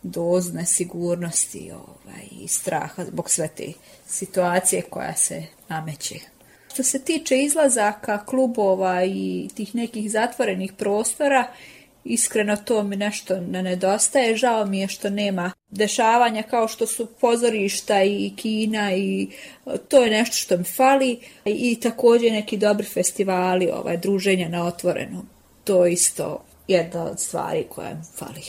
dozu 0.03 0.53
nesigurnosti 0.53 1.71
ovaj, 1.73 2.25
i 2.31 2.49
straha 2.49 3.05
zbog 3.05 3.31
sve 3.31 3.49
te 3.49 3.73
situacije 4.07 4.83
koja 4.83 5.15
se 5.15 5.43
nameće. 5.69 6.38
Što 6.79 6.83
se 6.85 6.99
tiče 6.99 7.39
izlazaka 7.39 8.25
klubova 8.25 9.05
i 9.05 9.49
tih 9.55 9.75
nekih 9.75 10.11
zatvorenih 10.11 10.73
prostora, 10.73 11.47
iskreno 12.05 12.57
to 12.57 12.83
mi 12.83 12.97
nešto 12.97 13.41
ne 13.41 13.63
nedostaje. 13.63 14.37
Žao 14.37 14.67
mi 14.67 14.81
je 14.81 14.89
što 14.89 15.11
nema 15.11 15.53
dešavanja 15.71 16.43
kao 16.43 16.69
što 16.69 16.87
su 16.87 17.07
pozorišta 17.21 18.03
i 18.03 18.33
kina 18.37 18.95
i 18.95 19.29
e, 19.67 19.79
to 19.89 20.03
je 20.05 20.11
nešto 20.11 20.37
što 20.37 20.57
mi 20.57 20.65
fali. 20.65 21.21
I 21.45 21.81
također 21.81 22.33
neki 22.33 22.57
dobri 22.57 22.87
festivali, 22.87 23.71
ovaj, 23.71 23.97
druženja 23.97 24.49
na 24.49 24.67
otvorenom. 24.67 25.29
To 25.65 25.87
je 25.87 25.93
isto 25.93 26.45
jedna 26.69 27.05
od 27.05 27.21
stvari 27.21 27.65
koja 27.69 27.95
mi 27.95 28.03
fali. 28.17 28.43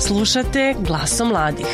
Slušate 0.00 0.74
glasom 0.86 1.28
mladih. 1.28 1.66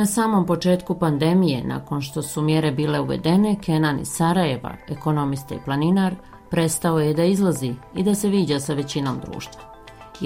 Na 0.00 0.06
samom 0.06 0.46
početku 0.46 0.92
pandemije, 1.04 1.58
nakon 1.74 1.98
što 2.06 2.20
su 2.22 2.38
mjere 2.50 2.70
bile 2.70 2.98
uvedene, 3.00 3.50
Kenan 3.64 3.96
iz 4.00 4.10
Sarajeva, 4.16 4.72
ekonomista 4.96 5.52
i 5.54 5.64
planinar, 5.66 6.12
prestao 6.52 6.96
je 6.98 7.16
da 7.18 7.24
izlazi 7.24 7.72
i 7.98 8.00
da 8.08 8.14
se 8.20 8.26
viđa 8.36 8.58
sa 8.66 8.72
većinom 8.80 9.16
društva. 9.24 9.62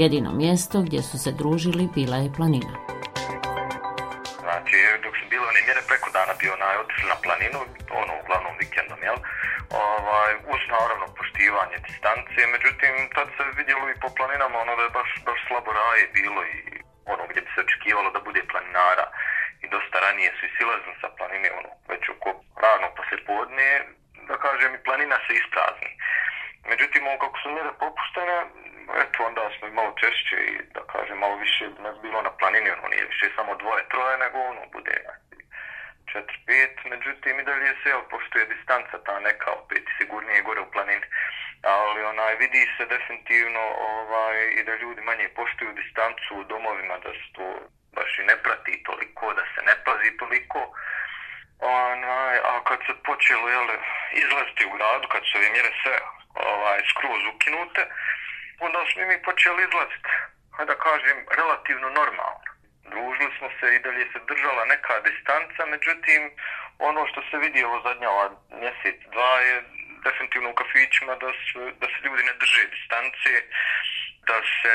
Jedino 0.00 0.30
mjesto 0.42 0.76
gdje 0.86 1.00
su 1.08 1.16
se 1.24 1.30
družili 1.40 1.92
bila 1.96 2.16
je 2.22 2.34
planina. 2.36 2.74
Znači, 4.44 4.76
dok 5.04 5.14
su 5.18 5.24
bile 5.30 5.44
one 5.50 5.60
mjere 5.66 5.82
preko 5.90 6.08
dana 6.16 6.32
bio 6.40 6.52
onaj 6.58 6.76
otišli 6.84 7.06
na 7.14 7.18
planinu, 7.24 7.58
ono 8.02 8.12
uglavnom 8.22 8.54
vikendom, 8.62 9.00
jel? 9.08 9.18
Ovaj, 9.86 10.32
uz 10.52 10.62
naravno 10.76 11.06
poštivanje 11.18 11.76
distancije, 11.88 12.42
međutim, 12.54 12.92
tad 13.16 13.26
se 13.36 13.42
vidjelo 13.58 13.84
i 13.90 14.00
po 14.02 14.08
planinama 14.16 14.56
ono 14.64 14.72
da 14.78 14.82
je 14.86 14.96
baš, 14.98 15.10
baš 15.28 15.40
slabo 15.46 15.70
raje 15.80 16.04
bilo 16.18 16.40
i 16.54 16.56
ono 17.12 17.22
gdje 17.30 17.40
bi 17.44 17.50
se 17.54 17.60
očekivalo 17.66 18.08
da 18.16 18.20
bude 18.28 18.40
planinara 18.52 19.06
i 19.64 19.66
dosta 19.74 19.96
ranije 20.00 20.30
su 20.36 20.46
i 20.46 20.54
silazili 20.56 20.96
sa 21.00 21.08
planine, 21.18 21.48
ono, 21.60 21.70
već 21.88 22.08
oko 22.08 22.30
rano 22.64 22.86
posle 22.96 23.18
podne, 23.26 23.68
da 24.28 24.36
kažem, 24.46 24.74
i 24.74 24.84
planina 24.86 25.16
se 25.26 25.32
isprazni. 25.34 25.90
Međutim, 26.70 27.06
ono, 27.06 27.18
kako 27.18 27.38
su 27.38 27.50
mjere 27.50 27.72
popuštene, 27.84 28.36
eto, 29.02 29.18
onda 29.28 29.42
smo 29.54 29.68
i 29.68 29.76
malo 29.78 29.92
češće 30.00 30.36
i, 30.50 30.54
da 30.76 30.82
kažem, 30.92 31.18
malo 31.18 31.36
više 31.36 31.64
nas 31.86 31.96
bilo 32.04 32.22
na 32.22 32.32
planini, 32.40 32.70
ono, 32.70 32.88
nije 32.88 33.04
više 33.12 33.26
samo 33.36 33.52
dvoje, 33.62 33.82
troje, 33.92 34.18
nego, 34.18 34.38
ono, 34.38 34.62
bude 34.72 34.94
četiri, 36.12 36.38
pet, 36.46 36.76
međutim, 36.92 37.40
i 37.40 37.46
dalje 37.50 37.72
se, 37.80 37.88
jel, 37.88 38.02
pošto 38.10 38.38
je 38.38 38.50
distanca 38.54 38.96
ta 39.06 39.20
neka, 39.20 39.50
opet, 39.60 39.84
sigurnije 39.98 40.42
gore 40.42 40.60
u 40.60 40.70
planini, 40.74 41.06
ali, 41.62 42.04
onaj, 42.04 42.34
vidi 42.36 42.62
se 42.76 42.84
definitivno, 42.94 43.62
ovaj, 43.90 44.36
i 44.58 44.62
da 44.64 44.74
ljudi 44.76 45.00
manje 45.00 45.28
poštuju 45.38 45.72
distancu 45.72 46.30
u 46.36 46.44
domovima, 46.44 46.96
da 47.04 47.10
su 47.18 47.26
to 47.36 47.46
baš 48.02 48.18
i 48.18 48.28
ne 48.30 48.36
prati 48.44 48.82
toliko, 48.82 49.34
da 49.34 49.42
se 49.54 49.60
ne 49.68 49.74
pazi 49.84 50.16
toliko, 50.16 50.60
Onaj, 51.62 52.36
a 52.50 52.64
kad 52.68 52.78
se 52.86 52.92
počelo 53.08 53.48
jel, 53.48 53.68
izlaziti 54.12 54.66
u 54.66 54.74
gradu, 54.76 55.08
kad 55.08 55.22
su 55.24 55.38
ove 55.38 55.50
mjere 55.50 55.70
sve 55.82 55.96
ovaj, 56.34 56.80
skroz 56.90 57.22
ukinute, 57.34 57.82
onda 58.60 58.78
smo 58.92 59.02
mi 59.06 59.22
počeli 59.28 59.60
izlaziti, 59.62 60.10
hajde 60.54 60.72
da 60.72 60.82
kažem, 60.88 61.18
relativno 61.38 61.88
normalno. 62.00 62.40
Družili 62.92 63.32
smo 63.38 63.48
se 63.58 63.66
i 63.74 63.82
dalje 63.86 64.04
se 64.12 64.18
držala 64.30 64.64
neka 64.64 64.94
distanca, 65.08 65.60
međutim, 65.74 66.20
ono 66.78 67.06
što 67.10 67.20
se 67.28 67.36
vidi 67.44 67.64
ovo 67.64 67.80
zadnja 67.86 68.10
ova 68.10 68.28
mjesec, 68.62 68.96
dva 69.14 69.34
je 69.48 69.56
definitivno 70.04 70.50
u 70.50 70.58
kafićima 70.62 71.14
da, 71.22 71.30
su, 71.46 71.58
da 71.80 71.86
se 71.86 71.98
ljudi 72.04 72.22
ne 72.22 72.34
drže 72.40 72.62
distance, 72.74 73.32
da 74.28 74.36
se 74.58 74.70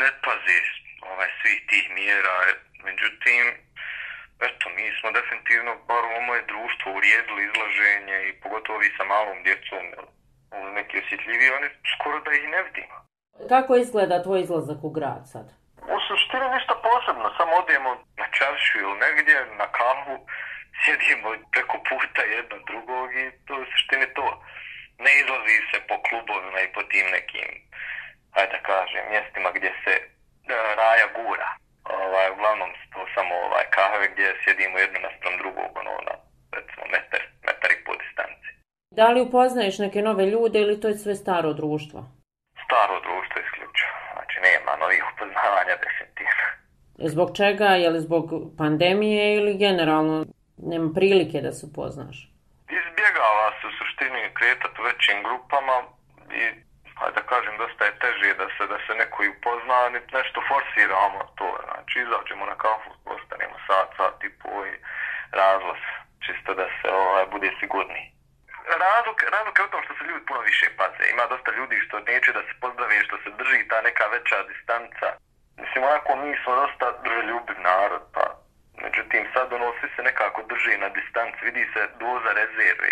ne 0.00 0.10
pazi 0.24 0.58
ovaj, 1.10 1.30
svih 1.40 1.58
tih 1.70 1.84
mjera, 1.98 2.36
međutim, 2.88 3.44
eto, 4.48 4.64
mi 4.76 4.84
smo 4.98 5.08
definitivno, 5.18 5.72
bar 5.88 6.04
u 6.04 6.20
moje 6.28 6.42
društvo, 6.52 6.86
urijedili 6.92 7.40
izlaženje 7.48 8.16
i 8.28 8.40
pogotovo 8.42 8.78
vi 8.78 8.90
sa 8.96 9.04
malom 9.04 9.38
djecom, 9.46 9.84
neki 10.78 10.94
osjetljiviji, 11.02 11.50
oni 11.58 11.68
skoro 11.94 12.20
da 12.20 12.30
ih 12.32 12.48
ne 12.54 12.60
vidimo. 12.62 12.96
Kako 13.52 13.72
izgleda 13.76 14.22
tvoj 14.22 14.40
izlazak 14.40 14.80
u 14.84 14.90
grad 14.96 15.22
sad? 15.32 15.46
U 15.94 15.96
suštini 16.08 16.46
ništa 16.54 16.74
posebno, 16.88 17.26
samo 17.38 17.52
odijemo 17.62 17.90
na 18.20 18.26
čaršu 18.36 18.74
ili 18.84 18.96
negdje, 19.04 19.36
na 19.62 19.66
kavu, 19.78 20.14
sjedimo 20.80 21.28
preko 21.54 21.76
puta 21.88 22.22
jedno 22.36 22.56
drugog 22.68 23.08
i 23.22 23.24
to 23.46 23.52
je 23.58 23.66
suštini 23.72 24.06
to. 24.16 24.26
Ne 25.04 25.12
izlazi 25.20 25.56
se 25.70 25.78
po 25.88 25.96
klubovima 26.06 26.60
i 26.62 26.72
po 26.74 26.82
tim 26.90 27.06
nekim, 27.16 27.50
hajde 28.34 28.52
da 28.52 28.60
kažem, 28.70 29.02
mjestima 29.14 29.50
gdje 29.56 29.72
se 29.84 29.94
raja 30.80 31.06
gura 31.16 31.48
ovaj, 31.84 32.30
uglavnom 32.34 32.70
to 32.92 33.00
samo 33.14 33.34
ovaj, 33.46 33.64
kahve 33.76 34.06
gdje 34.12 34.26
sjedimo 34.42 34.78
jedno 34.78 34.98
naspram 35.06 35.34
drugog, 35.42 35.70
ono, 35.80 35.92
na, 36.08 36.14
recimo, 36.56 36.82
metar, 36.94 37.22
metar 37.46 37.70
i 37.72 37.84
po 37.84 37.92
distanci. 38.00 38.48
Da 38.98 39.06
li 39.10 39.20
upoznaješ 39.20 39.78
neke 39.78 40.02
nove 40.02 40.24
ljude 40.26 40.58
ili 40.60 40.80
to 40.80 40.88
je 40.88 40.94
sve 41.04 41.14
staro 41.14 41.52
društvo? 41.52 41.98
Staro 42.64 42.96
društvo 43.06 43.36
isključio. 43.44 43.90
Znači, 44.14 44.36
nema 44.48 44.72
novih 44.82 45.02
upoznavanja, 45.12 45.74
definitivno. 45.84 46.44
Zbog 47.12 47.28
čega? 47.36 47.68
Je 47.82 47.90
li 47.90 48.00
zbog 48.00 48.24
pandemije 48.58 49.34
ili 49.34 49.58
generalno 49.64 50.26
nema 50.56 50.88
prilike 50.94 51.38
da 51.40 51.52
se 51.52 51.66
upoznaš? 51.66 52.16
Izbjegava 52.80 53.46
se 53.58 53.66
u 53.66 53.72
suštini 53.78 54.20
kretati 54.38 54.80
u 54.80 54.84
većim 54.84 55.18
grupama 55.26 55.76
i 56.40 56.42
a 57.02 57.10
da 57.16 57.22
kažem, 57.32 57.54
dosta 57.58 57.84
je 57.84 57.98
teže 58.02 58.34
da 58.34 58.46
se 58.56 58.66
da 58.72 58.78
se 58.86 58.92
neko 58.94 59.18
i 59.24 59.32
upozna, 59.36 59.78
nešto 60.18 60.38
forsiramo 60.48 61.20
to, 61.38 61.48
znači 61.68 61.94
izađemo 62.00 62.44
na 62.46 62.56
kafu, 62.64 62.90
ostanemo 63.04 63.56
sat, 63.66 63.88
sat 63.96 64.24
i 64.24 64.30
po 64.40 64.66
i 64.70 64.74
razlaz, 65.40 65.82
čisto 66.24 66.54
da 66.54 66.66
se 66.78 66.88
ovaj, 67.02 67.26
bude 67.34 67.50
sigurni. 67.60 68.02
Razlog, 68.86 69.16
razlog 69.34 69.54
je 69.58 69.64
u 69.64 69.72
tom 69.72 69.82
što 69.84 69.94
se 69.94 70.04
ljudi 70.04 70.26
puno 70.28 70.40
više 70.40 70.66
paze. 70.78 71.04
Ima 71.10 71.24
dosta 71.26 71.50
ljudi 71.58 71.76
što 71.86 71.96
neće 72.12 72.30
da 72.32 72.42
se 72.42 72.54
pozdrave, 72.60 73.04
što 73.08 73.16
se 73.22 73.30
drži 73.40 73.68
ta 73.70 73.78
neka 73.88 74.04
veća 74.14 74.38
distanca. 74.50 75.06
Mislim, 75.62 75.84
onako 75.84 76.10
mi 76.16 76.30
smo 76.42 76.52
dosta 76.62 76.86
drželjubiv 77.04 77.58
narod, 77.70 78.04
pa 78.14 78.24
međutim 78.84 79.22
sad 79.34 79.52
ono 79.52 79.72
svi 79.80 79.88
se 79.96 80.02
nekako 80.02 80.40
drži 80.52 80.74
na 80.84 80.88
distanci, 80.88 81.44
vidi 81.48 81.64
se 81.72 81.82
doza 82.02 82.30
rezerve 82.40 82.90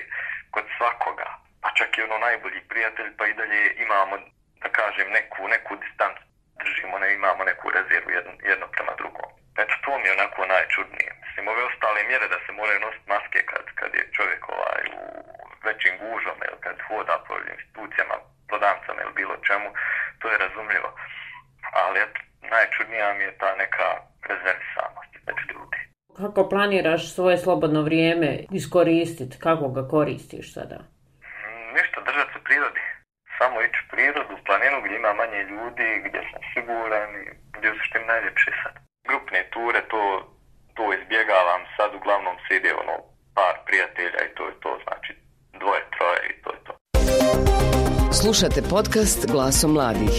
kod 0.54 0.64
svakoga, 0.76 1.28
pa 1.62 1.68
čak 1.78 1.90
i 1.98 2.02
ono 2.02 2.18
najbolji 2.18 2.60
prijatelj, 2.72 3.10
pa 3.18 3.24
i 3.26 3.34
dalje 3.40 3.62
imamo, 3.84 4.14
da 4.62 4.68
kažem, 4.78 5.08
neku, 5.18 5.48
neku 5.54 5.72
distancu, 5.82 6.22
držimo, 6.62 6.98
ne 6.98 7.08
imamo 7.14 7.42
neku 7.50 7.66
rezervu 7.76 8.10
jedno, 8.16 8.32
jedno 8.50 8.66
prema 8.74 8.92
drugom. 9.00 9.28
Eto, 9.62 9.74
to 9.84 9.92
mi 9.98 10.06
je 10.06 10.16
onako 10.18 10.40
najčudnije. 10.54 11.10
Mislim, 11.22 11.48
ove 11.48 11.62
ostale 11.70 12.00
mjere 12.10 12.26
da 12.28 12.38
se 12.44 12.52
moraju 12.52 12.80
nositi 12.80 13.10
maske 13.14 13.40
kad, 13.50 13.64
kad 13.80 13.90
je 13.98 14.12
čovjek 14.16 14.42
ovaj, 14.54 14.82
u 15.00 15.04
većim 15.68 15.94
gužama 16.02 16.42
ili 16.46 16.60
kad 16.66 16.76
hoda 16.86 17.16
po 17.26 17.34
institucijama, 17.54 18.16
prodavcama 18.48 19.00
ili 19.02 19.18
bilo 19.20 19.34
čemu, 19.48 19.68
to 20.20 20.24
je 20.30 20.42
razumljivo. 20.44 20.90
Ali 21.82 21.96
eto, 22.06 22.20
najčudnija 22.54 23.08
mi 23.14 23.22
je 23.28 23.38
ta 23.42 23.50
neka 23.62 23.88
rezervisanost 24.30 25.12
među 25.26 25.44
ljudi. 25.54 25.78
Kako 26.20 26.48
planiraš 26.48 27.14
svoje 27.14 27.36
slobodno 27.38 27.82
vrijeme 27.82 28.30
iskoristiti? 28.50 29.38
Kako 29.46 29.68
ga 29.68 29.88
koristiš 29.88 30.54
sada? 30.54 30.78
Ništa, 31.76 31.98
držati 32.08 32.32
se 32.32 32.40
prirodi. 32.46 32.80
Samo 33.38 33.56
ići 33.62 33.78
u 33.84 33.90
prirodu, 33.90 34.34
u 34.34 34.44
planinu 34.46 34.76
gdje 34.84 34.94
ima 34.96 35.12
manje 35.20 35.40
ljudi, 35.52 35.88
gdje 36.06 36.20
sam 36.30 36.42
siguran 36.52 37.10
i 37.22 37.24
gdje 37.56 37.70
su 37.70 37.80
što 37.86 37.98
najljepše 38.12 38.50
sad. 38.62 38.74
Grupne 39.08 39.40
ture, 39.54 39.80
to, 39.92 40.02
to 40.76 40.84
izbjegavam. 40.98 41.62
Sad 41.76 41.90
uglavnom 41.94 42.36
se 42.44 42.56
ide 42.56 42.70
ono 42.82 42.96
par 43.36 43.54
prijatelja 43.66 44.20
i 44.24 44.34
to 44.36 44.42
je 44.46 44.54
to, 44.60 44.72
znači 44.84 45.12
dvoje, 45.60 45.82
troje 45.96 46.20
i 46.30 46.42
to 46.42 46.50
je 46.54 46.60
to. 46.66 46.72
Slušate 48.12 48.62
podcast 48.62 49.26
Glasom 49.26 49.72
mladih. 49.72 50.10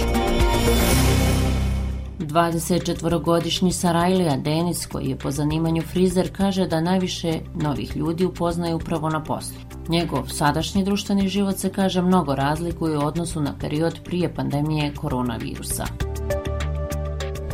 24-godišnji 2.19 3.71
Sarajlija 3.71 4.37
Denis, 4.37 4.85
koji 4.85 5.05
je 5.05 5.17
po 5.17 5.31
zanimanju 5.31 5.81
frizer, 5.81 6.29
kaže 6.37 6.67
da 6.67 6.81
najviše 6.81 7.39
novih 7.55 7.95
ljudi 7.95 8.25
upoznaju 8.25 8.75
upravo 8.75 9.09
na 9.09 9.23
poslu. 9.23 9.57
Njegov 9.87 10.27
sadašnji 10.27 10.83
društveni 10.83 11.27
život 11.27 11.57
se 11.57 11.69
kaže 11.69 12.01
mnogo 12.01 12.35
razlikuje 12.35 12.97
u 12.97 13.05
odnosu 13.05 13.41
na 13.41 13.57
period 13.59 13.99
prije 14.05 14.33
pandemije 14.33 14.93
koronavirusa. 14.95 15.85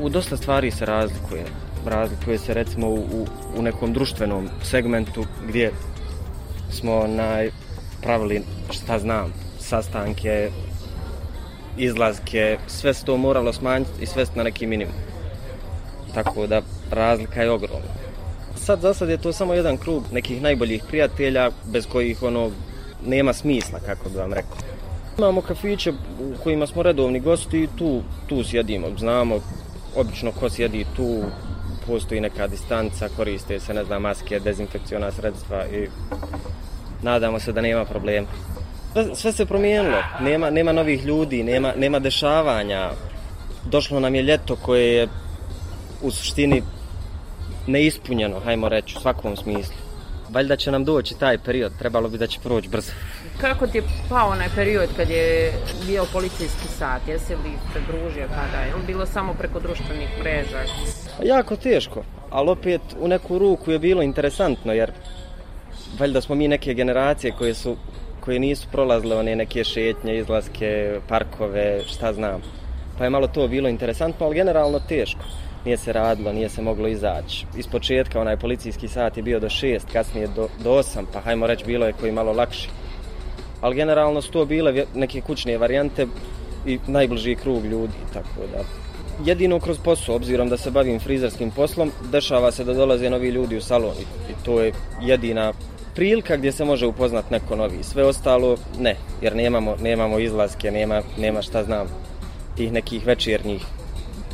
U 0.01 0.09
dosta 0.09 0.37
stvari 0.37 0.71
se 0.71 0.85
razlikuje. 0.85 1.45
Razlikuje 1.85 2.37
se 2.37 2.53
recimo 2.53 2.87
u, 2.89 3.27
u 3.57 3.61
nekom 3.61 3.93
društvenom 3.93 4.47
segmentu 4.63 5.25
gdje 5.47 5.71
smo 6.71 7.07
najpravili, 7.07 8.41
šta 8.71 8.99
znam, 8.99 9.46
sastanke, 9.67 10.49
izlazke, 11.77 12.57
sve 12.67 12.93
se 12.93 13.05
to 13.05 13.17
moralo 13.17 13.53
smanjiti 13.53 13.91
i 14.01 14.05
sve 14.05 14.25
na 14.35 14.43
neki 14.43 14.67
minimum. 14.67 14.95
Tako 16.13 16.47
da 16.47 16.61
razlika 16.91 17.41
je 17.41 17.51
ogromna. 17.51 17.93
Sad 18.55 18.81
za 18.81 18.93
sad 18.93 19.09
je 19.09 19.17
to 19.17 19.33
samo 19.33 19.53
jedan 19.53 19.77
krug 19.77 20.03
nekih 20.11 20.41
najboljih 20.41 20.83
prijatelja 20.87 21.51
bez 21.65 21.87
kojih 21.87 22.23
ono 22.23 22.51
nema 23.05 23.33
smisla, 23.33 23.79
kako 23.85 24.09
bi 24.09 24.17
vam 24.17 24.33
rekao. 24.33 24.57
Imamo 25.17 25.41
kafiće 25.41 25.91
u 26.19 26.43
kojima 26.43 26.67
smo 26.67 26.83
redovni 26.83 27.19
gosti 27.19 27.63
i 27.63 27.67
tu, 27.77 28.01
tu 28.27 28.43
sjedimo. 28.43 28.87
Znamo 28.97 29.39
obično 29.95 30.31
ko 30.31 30.49
sjedi 30.49 30.85
tu, 30.95 31.23
postoji 31.87 32.21
neka 32.21 32.47
distanca, 32.47 33.09
koriste 33.17 33.59
se, 33.59 33.73
ne 33.73 33.83
znam, 33.83 34.01
maske, 34.01 34.39
dezinfekciona 34.39 35.11
sredstva 35.11 35.65
i 35.65 35.87
nadamo 37.01 37.39
se 37.39 37.51
da 37.51 37.61
nema 37.61 37.85
problema 37.85 38.27
sve, 38.93 39.15
sve 39.15 39.31
se 39.31 39.45
promijenilo. 39.45 39.97
Nema, 40.21 40.49
nema 40.49 40.71
novih 40.71 41.05
ljudi, 41.05 41.43
nema, 41.43 41.73
nema 41.77 41.99
dešavanja. 41.99 42.89
Došlo 43.65 43.99
nam 43.99 44.15
je 44.15 44.23
ljeto 44.23 44.55
koje 44.55 44.93
je 44.93 45.07
u 46.01 46.11
suštini 46.11 46.63
neispunjeno, 47.67 48.39
hajmo 48.39 48.69
reći, 48.69 48.95
u 48.97 49.01
svakom 49.01 49.35
smislu. 49.35 49.75
Valjda 50.29 50.55
će 50.55 50.71
nam 50.71 50.85
doći 50.85 51.19
taj 51.19 51.37
period, 51.37 51.71
trebalo 51.79 52.09
bi 52.09 52.17
da 52.17 52.27
će 52.27 52.39
proći 52.43 52.69
brzo. 52.69 52.91
Kako 53.41 53.67
ti 53.67 53.77
je 53.77 53.83
pao 54.09 54.29
onaj 54.29 54.49
period 54.55 54.89
kad 54.97 55.09
je 55.09 55.53
bio 55.87 56.05
policijski 56.13 56.67
sat? 56.67 57.07
Jesi 57.07 57.35
li 57.35 57.51
se 57.73 57.79
družio 57.87 58.27
kada 58.27 58.63
je? 58.63 58.73
bilo 58.87 59.05
samo 59.05 59.33
preko 59.33 59.59
društvenih 59.59 60.09
mreža? 60.19 60.57
Jako 61.23 61.55
teško, 61.55 62.03
ali 62.29 62.49
opet 62.49 62.81
u 62.99 63.07
neku 63.07 63.39
ruku 63.39 63.71
je 63.71 63.79
bilo 63.79 64.01
interesantno, 64.01 64.73
jer 64.73 64.91
valjda 65.99 66.21
smo 66.21 66.35
mi 66.35 66.47
neke 66.47 66.73
generacije 66.73 67.33
koje 67.37 67.53
su 67.53 67.75
koje 68.27 68.39
nisu 68.39 68.67
prolazile 68.71 69.15
one 69.15 69.35
neke 69.35 69.63
šetnje, 69.63 70.17
izlaske, 70.17 70.99
parkove, 71.07 71.81
šta 71.87 72.13
znam. 72.13 72.41
Pa 72.97 73.03
je 73.03 73.09
malo 73.09 73.27
to 73.27 73.47
bilo 73.47 73.69
interesantno, 73.69 74.25
ali 74.25 74.35
generalno 74.35 74.79
teško. 74.79 75.23
Nije 75.65 75.77
se 75.77 75.93
radilo, 75.93 76.33
nije 76.33 76.49
se 76.49 76.61
moglo 76.61 76.87
izaći. 76.87 77.45
Iz 77.57 77.67
početka 77.67 78.21
onaj 78.21 78.37
policijski 78.37 78.87
sat 78.87 79.17
je 79.17 79.23
bio 79.23 79.39
do 79.39 79.49
šest, 79.49 79.87
kasnije 79.93 80.27
do, 80.35 80.47
do 80.63 80.71
osam, 80.71 81.05
pa 81.13 81.19
hajmo 81.19 81.47
reći 81.47 81.65
bilo 81.65 81.85
je 81.85 81.93
koji 81.93 82.11
malo 82.11 82.33
lakši. 82.33 82.69
Ali 83.61 83.75
generalno 83.75 84.21
su 84.21 84.31
to 84.31 84.45
bile 84.45 84.85
neke 84.95 85.21
kućne 85.21 85.57
varijante 85.57 86.07
i 86.65 86.79
najbliži 86.87 87.35
krug 87.35 87.65
ljudi, 87.65 88.01
tako 88.13 88.47
da 88.51 88.63
jedino 89.25 89.59
kroz 89.59 89.77
posao, 89.83 90.15
obzirom 90.15 90.49
da 90.49 90.57
se 90.57 90.71
bavim 90.71 90.99
frizerskim 90.99 91.51
poslom, 91.51 91.91
dešava 92.11 92.51
se 92.51 92.63
da 92.63 92.73
dolaze 92.73 93.09
novi 93.09 93.29
ljudi 93.29 93.57
u 93.57 93.61
salon 93.61 93.95
i 94.29 94.45
to 94.45 94.61
je 94.61 94.73
jedina 95.01 95.53
prilika 95.97 96.37
gdje 96.37 96.51
se 96.51 96.65
može 96.65 96.85
upoznat 96.85 97.31
neko 97.31 97.55
novi. 97.55 97.83
Sve 97.83 98.03
ostalo 98.05 98.57
ne, 98.79 98.95
jer 99.21 99.35
nemamo, 99.35 99.75
nemamo 99.81 100.19
izlaske, 100.19 100.71
nema, 100.71 101.01
nema 101.17 101.41
šta 101.41 101.63
znam 101.63 101.87
tih 102.55 102.71
nekih 102.71 103.05
večernjih 103.05 103.65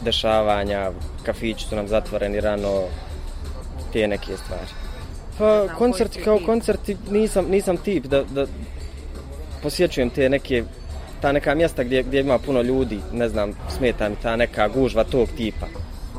dešavanja, 0.05 0.91
kafići 1.25 1.65
su 1.65 1.75
nam 1.75 1.87
zatvoreni 1.87 2.39
rano, 2.39 2.81
te 3.93 4.07
neke 4.07 4.37
stvari. 4.37 4.71
Pa 5.37 5.67
koncerti 5.77 6.21
kao 6.23 6.39
koncerti 6.45 6.97
nisam, 7.11 7.45
nisam 7.49 7.77
tip 7.77 8.05
da, 8.05 8.23
da 8.23 8.45
posjećujem 9.61 10.09
te 10.09 10.29
neke 10.29 10.63
ta 11.21 11.31
neka 11.31 11.55
mjesta 11.55 11.83
gdje, 11.83 12.03
gdje 12.03 12.19
ima 12.19 12.39
puno 12.39 12.61
ljudi, 12.61 12.99
ne 13.13 13.29
znam, 13.29 13.51
smeta 13.77 14.09
mi 14.09 14.15
ta 14.21 14.35
neka 14.35 14.67
gužva 14.67 15.03
tog 15.03 15.29
tipa 15.37 15.67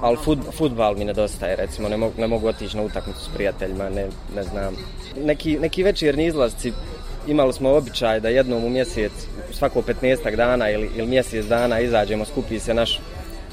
ali 0.00 0.16
fut, 0.16 0.38
futbal 0.52 0.96
mi 0.96 1.04
nedostaje, 1.04 1.56
recimo, 1.56 1.88
ne 1.88 1.96
mogu, 1.96 2.14
ne 2.18 2.26
mogu 2.26 2.46
otići 2.46 2.76
na 2.76 2.82
utakmicu 2.82 3.20
s 3.20 3.28
prijateljima, 3.34 3.90
ne, 3.90 4.06
ne 4.36 4.42
znam. 4.42 4.76
Neki, 5.24 5.58
neki 5.58 5.82
večerni 5.82 6.26
izlazci, 6.26 6.72
imali 7.28 7.52
smo 7.52 7.70
običaj 7.70 8.20
da 8.20 8.28
jednom 8.28 8.64
u 8.64 8.70
mjesec, 8.70 9.12
svako 9.52 9.82
15 9.82 10.36
dana 10.36 10.70
ili, 10.70 10.90
ili 10.96 11.06
mjesec 11.06 11.46
dana 11.46 11.80
izađemo, 11.80 12.24
skupi 12.24 12.58
se 12.58 12.74
naš, 12.74 13.00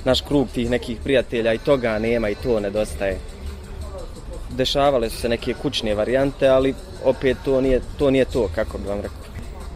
naš 0.05 0.21
krug 0.21 0.47
tih 0.53 0.69
nekih 0.69 0.97
prijatelja 1.03 1.53
i 1.53 1.57
toga 1.57 1.99
nema 1.99 2.29
i 2.29 2.35
to 2.35 2.59
nedostaje. 2.59 3.17
Dešavale 4.49 5.09
su 5.09 5.17
se 5.17 5.29
neke 5.29 5.53
kućne 5.53 5.95
varijante, 5.95 6.47
ali 6.47 6.73
opet 7.05 7.37
to 7.45 7.61
nije 7.61 7.81
to, 7.97 8.11
nije 8.11 8.25
to 8.25 8.49
kako 8.55 8.77
bi 8.77 8.87
vam 8.87 9.01
rekao. 9.01 9.17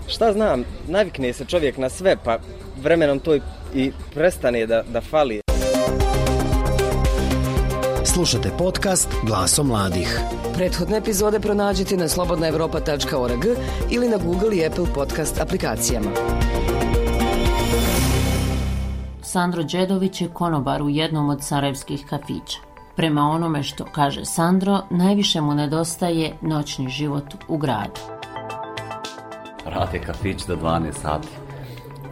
Šta 0.07 0.33
znam, 0.33 0.63
navikne 0.87 1.33
se 1.33 1.45
čovjek 1.45 1.77
na 1.77 1.89
sve, 1.89 2.17
pa 2.23 2.39
vremenom 2.81 3.19
to 3.19 3.35
i 3.75 3.91
prestane 4.13 4.65
da, 4.65 4.83
da 4.93 5.01
fali. 5.01 5.41
Slušate 8.15 8.49
podcast 8.57 9.09
Glaso 9.23 9.63
mladih. 9.63 10.19
Prethodne 10.53 10.97
epizode 10.97 11.39
pronađite 11.39 11.97
na 11.97 12.07
slobodnaevropa.org 12.07 13.45
ili 13.91 14.09
na 14.09 14.17
Google 14.17 14.57
i 14.57 14.65
Apple 14.65 14.85
podcast 14.95 15.41
aplikacijama. 15.41 16.09
Sandro 19.21 19.63
Đedović 19.63 20.21
je 20.21 20.27
konobar 20.33 20.81
u 20.81 20.89
jednom 20.89 21.29
od 21.29 21.43
sarajevskih 21.43 22.05
kafića. 22.09 22.59
Prema 22.95 23.21
onome 23.21 23.63
što 23.63 23.85
kaže 23.85 24.25
Sandro, 24.25 24.81
najviše 24.89 25.41
mu 25.41 25.53
nedostaje 25.53 26.37
noćni 26.41 26.89
život 26.89 27.25
u 27.47 27.57
gradu. 27.57 28.01
Rade 29.65 29.99
kafić 29.99 30.45
do 30.45 30.55
12 30.55 30.93
sati. 31.01 31.27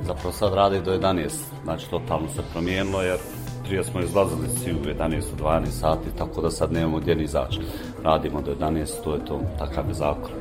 Zapravo 0.07 0.31
sad 0.31 0.53
rade 0.53 0.81
do 0.81 0.91
11. 0.91 1.29
Znači, 1.63 1.89
totalno 1.89 2.27
se 2.27 2.41
promijenilo 2.53 3.01
jer 3.01 3.17
prije 3.63 3.83
smo 3.83 4.01
izlazili 4.01 4.49
svi 4.49 4.73
u 4.73 4.85
11, 4.85 5.21
12 5.39 5.65
sati, 5.65 6.17
tako 6.17 6.41
da 6.41 6.51
sad 6.51 6.71
nemamo 6.71 6.99
gdje 6.99 7.15
ni 7.15 7.23
izaći. 7.23 7.59
Radimo 8.03 8.41
do 8.41 8.55
11, 8.59 9.03
to 9.03 9.13
je 9.13 9.25
to, 9.25 9.41
takav 9.59 9.87
je 9.87 9.93
zakon. 9.93 10.31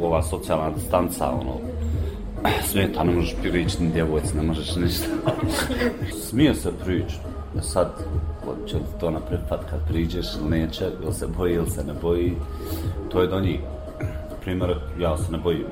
Ova 0.00 0.22
socijalna 0.22 0.70
distanca, 0.70 1.30
ono, 1.30 1.58
smeta, 2.70 3.04
ne 3.04 3.12
možeš 3.12 3.34
prići 3.42 3.82
ni 3.82 3.90
djevojci, 3.90 4.36
ne 4.36 4.42
možeš 4.42 4.76
ništa. 4.76 5.06
Smije 6.28 6.54
se 6.54 6.72
prići. 6.84 7.16
E 7.58 7.60
sad, 7.60 7.92
će 8.66 8.76
li 8.76 8.82
to 9.00 9.10
naprepad 9.10 9.70
kad 9.70 9.88
priđeš 9.88 10.26
ili 10.40 10.50
neće, 10.50 10.90
ili 11.02 11.14
se 11.14 11.26
boji 11.38 11.54
ili 11.54 11.70
se 11.70 11.84
ne 11.84 11.92
boji, 12.02 12.36
to 13.08 13.20
je 13.20 13.28
do 13.28 13.40
njih. 13.40 13.60
Primjer, 14.40 14.76
ja 14.98 15.16
se 15.18 15.32
ne 15.32 15.38
bojim 15.38 15.66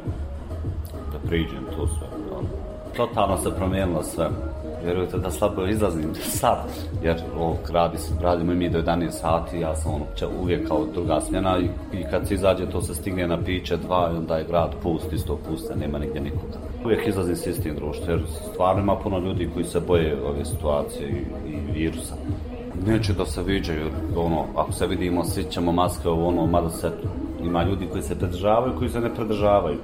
da 1.13 1.29
priđem 1.29 1.65
to 1.77 1.87
sve. 1.87 2.07
Ono. 2.39 2.49
Totalno 2.97 3.37
se 3.37 3.51
promijenilo 3.57 4.03
sve 4.03 4.31
vjerujete 4.85 5.19
da 5.19 5.31
slabo 5.31 5.67
izlazim 5.67 6.15
sad, 6.15 6.59
jer 7.03 7.17
o, 7.39 7.57
radi, 7.73 7.97
radimo 8.21 8.53
i 8.53 8.55
mi 8.55 8.71
do 8.71 8.83
11 8.83 9.11
sati, 9.11 9.61
ja 9.61 9.77
sam 9.77 9.95
ono, 9.95 10.05
će 10.17 10.27
uvijek 10.43 10.69
kao 10.69 10.87
druga 10.95 11.21
smjena 11.21 11.59
i, 11.59 11.65
i 11.99 12.05
kad 12.11 12.29
se 12.29 12.35
izađe 12.35 12.71
to 12.71 12.83
se 12.83 12.95
stigne 12.95 13.27
na 13.27 13.43
piće 13.43 13.77
dva 13.77 14.11
i 14.13 14.17
onda 14.17 14.37
je 14.37 14.45
grad 14.45 14.75
pust, 14.83 15.13
isto 15.13 15.39
puste, 15.49 15.77
nema 15.77 15.99
nigdje 15.99 16.21
nikoga. 16.21 16.59
Uvijek 16.85 17.09
izlazim 17.09 17.37
s 17.37 17.47
istim 17.47 17.75
društvom, 17.75 18.09
jer 18.11 18.21
stvarno 18.53 18.83
ima 18.83 18.97
puno 18.97 19.19
ljudi 19.19 19.51
koji 19.55 19.65
se 19.65 19.81
boje 19.81 20.17
ove 20.27 20.45
situacije 20.45 21.09
i, 21.09 21.51
i 21.53 21.73
virusa. 21.73 22.15
Neće 22.87 23.13
da 23.13 23.27
se 23.27 23.43
viđaju, 23.43 23.91
ono, 24.17 24.45
ako 24.57 24.73
se 24.73 24.87
vidimo, 24.87 25.25
svi 25.25 25.45
ćemo 25.45 25.73
maske, 25.73 26.09
ono, 26.09 26.47
mada 26.47 26.71
se 26.71 26.91
ima 27.45 27.63
ljudi 27.63 27.87
koji 27.91 28.03
se 28.03 28.19
pridržavaju, 28.19 28.73
koji 28.79 28.91
se 28.91 29.01
ne 29.01 29.15
pridržavaju. 29.15 29.79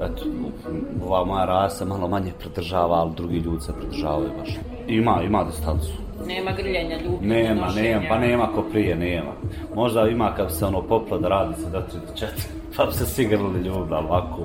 Eto, 0.00 0.24
ova 1.06 1.24
moja 1.24 1.44
rasa 1.44 1.84
malo 1.84 2.08
manje 2.08 2.32
pridržava, 2.38 2.94
ali 2.94 3.10
drugi 3.16 3.38
ljudi 3.38 3.60
se 3.60 3.72
pridržavaju 3.72 4.30
baš. 4.38 4.50
Ima, 4.88 5.22
ima 5.22 5.44
distancu. 5.44 5.92
Nema 6.26 6.50
grljenja 6.52 6.96
ljubi, 7.04 7.26
Nema, 7.26 7.66
nošenja. 7.66 7.82
nema, 7.98 8.06
pa 8.08 8.18
nema 8.18 8.46
ko 8.54 8.62
prije, 8.62 8.96
nema. 8.96 9.30
Možda 9.74 10.08
ima 10.08 10.34
kad 10.36 10.52
se 10.52 10.64
ono 10.66 10.82
popla 10.82 11.18
da 11.18 11.28
radi 11.28 11.54
se 11.62 11.70
da 11.70 11.80
tri 11.86 11.98
do 12.08 12.14
četiri, 12.14 12.44
pa 12.76 12.84
bi 12.86 12.92
se 12.92 13.06
svi 13.06 13.24
grlili 13.24 13.58
ljubi, 13.60 13.94
ali 13.94 14.06
ovako 14.06 14.38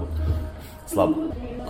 slabo. 0.86 1.14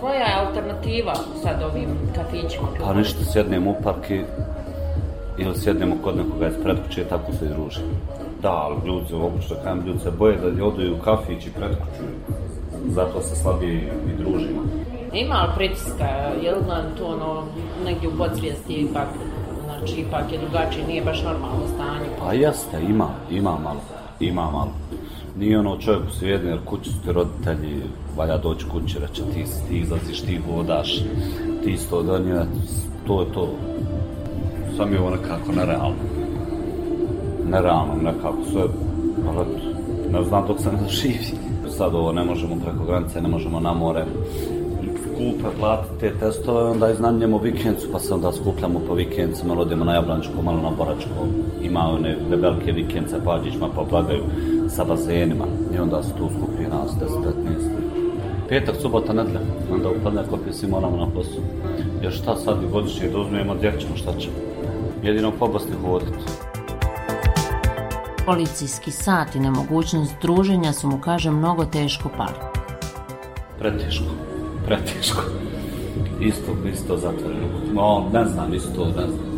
Koja 0.00 0.14
je 0.14 0.34
alternativa 0.46 1.14
sad 1.42 1.62
ovim 1.70 1.88
kafićima? 2.14 2.68
Pa 2.84 2.94
ništa, 2.94 3.24
sjednemo 3.24 3.70
u 3.70 3.76
parki 3.84 4.20
ili 5.38 5.54
sjednemo 5.58 5.96
kod 6.04 6.16
nekoga 6.16 6.46
iz 6.48 6.54
predkuće, 6.62 7.04
tako 7.04 7.32
se 7.32 7.44
i 7.44 7.48
druži. 7.48 7.80
Da, 8.42 8.52
ali 8.52 8.76
ljudi, 8.86 9.14
obično 9.14 9.56
kajem, 9.64 9.86
ljudi 9.86 9.98
se 9.98 10.10
boje 10.10 10.36
da 10.36 10.64
odaju 10.64 10.94
u 10.94 11.02
kafić 11.04 11.46
i 11.46 11.52
predkuću. 11.52 12.02
Zato 12.88 13.20
se 13.20 13.36
slabije 13.36 13.92
i 14.06 14.22
družimo. 14.22 14.62
Ima 15.12 15.42
li 15.42 15.48
pritiska, 15.56 16.04
je 16.42 16.54
li 16.54 16.64
to 16.98 17.06
ono, 17.06 17.44
negdje 17.84 18.08
u 18.08 18.18
podsvijesti 18.18 18.74
ipak, 18.74 19.08
znači 19.64 20.00
ipak 20.00 20.32
je 20.32 20.38
drugačije, 20.38 20.86
nije 20.86 21.04
baš 21.04 21.22
normalno 21.22 21.68
stanje. 21.74 22.06
Pa 22.20 22.32
jeste, 22.32 22.80
ima, 22.88 23.08
ima 23.30 23.50
malo, 23.50 23.80
ima 24.20 24.50
malo. 24.50 24.72
Nije 25.38 25.58
ono 25.58 25.76
čovjeku 25.76 26.10
svijedno, 26.10 26.50
jer 26.50 26.58
kući 26.64 26.90
su 26.90 27.02
ti 27.04 27.12
roditelji, 27.12 27.82
valja 28.16 28.36
doći 28.36 28.66
kući, 28.72 28.98
reće 28.98 29.22
ti, 29.34 29.44
ti 29.68 29.78
izlaziš, 29.78 30.20
ti 30.20 30.40
vodaš, 30.50 30.98
ti 31.64 31.70
isto 31.70 32.02
do 32.02 32.18
nje, 32.18 32.40
to 33.06 33.20
je 33.20 33.32
to. 33.32 33.48
Sam 34.76 34.92
je 34.92 35.00
ovo 35.00 35.10
nekako 35.10 35.52
nerealno. 35.52 36.17
Nerealno, 37.50 37.94
nekako 38.02 38.38
sve, 38.52 38.62
ali 39.28 39.46
ne 40.12 40.22
znam 40.24 40.46
dok 40.46 40.60
se 40.60 40.72
ne 40.72 40.78
doživi. 40.82 41.18
Sad 41.68 41.94
ovo 41.94 42.12
ne 42.12 42.24
možemo 42.24 42.56
preko 42.64 42.84
granice, 42.84 43.20
ne 43.20 43.28
možemo 43.28 43.60
na 43.60 43.74
more, 43.74 44.04
skupe 45.18 45.48
platiti 45.60 46.00
te 46.00 46.10
testove, 46.20 46.70
onda 46.70 46.90
iznajmljamo 46.90 47.38
vikendicu, 47.38 47.88
pa 47.92 47.98
se 47.98 48.14
onda 48.14 48.32
skupljamo 48.32 48.80
po 48.88 48.94
vikendcu, 48.94 49.46
malo 49.46 49.62
odemo 49.62 49.84
na 49.84 49.94
Jablančko, 49.94 50.42
malo 50.42 50.62
na 50.62 50.70
Boračko, 50.78 51.26
ima 51.62 51.80
one 51.80 52.16
velike 52.30 52.72
vikendice, 52.72 53.16
pađićima, 53.24 53.68
pa 53.76 53.84
plagaju 53.90 54.22
sa 54.68 54.84
bazenima, 54.84 55.44
i 55.74 55.78
onda 55.78 56.02
se 56.02 56.12
tu 56.18 56.28
skupi 56.36 56.62
nas 56.62 56.90
10-15. 56.90 57.88
Petak, 58.48 58.76
subota, 58.82 59.12
nedlja, 59.12 59.40
onda 59.72 59.88
upadne 59.90 60.22
kopije 60.30 60.52
svi 60.52 60.68
moramo 60.68 60.96
na 60.96 61.06
poslu. 61.06 61.42
Jer 62.02 62.12
šta 62.12 62.36
sad 62.36 62.62
i 62.62 62.72
godišnje 62.72 63.08
da 63.08 63.18
uzmemo, 63.18 63.54
gdje 63.54 63.72
ćemo, 63.80 63.96
šta 63.96 64.12
ćemo? 64.18 64.34
Jedino 65.02 65.32
po 65.38 65.48
Bosni 65.48 65.74
hoditi. 65.84 66.47
Policijski 68.28 68.90
sat 68.90 69.34
i 69.34 69.40
nemogućnost 69.40 70.14
druženja 70.22 70.72
su 70.72 70.88
mu, 70.88 70.98
kaže, 70.98 71.30
mnogo 71.30 71.64
teško 71.64 72.08
pali. 72.16 72.38
Preteško, 73.58 74.04
preteško. 74.66 75.22
Isto, 76.20 76.52
isto 76.72 76.96
zatvoreno. 76.96 77.46
No, 77.72 78.10
ne 78.12 78.24
znam, 78.24 78.54
isto, 78.54 78.84
ne 78.84 78.92
znam. 78.92 79.28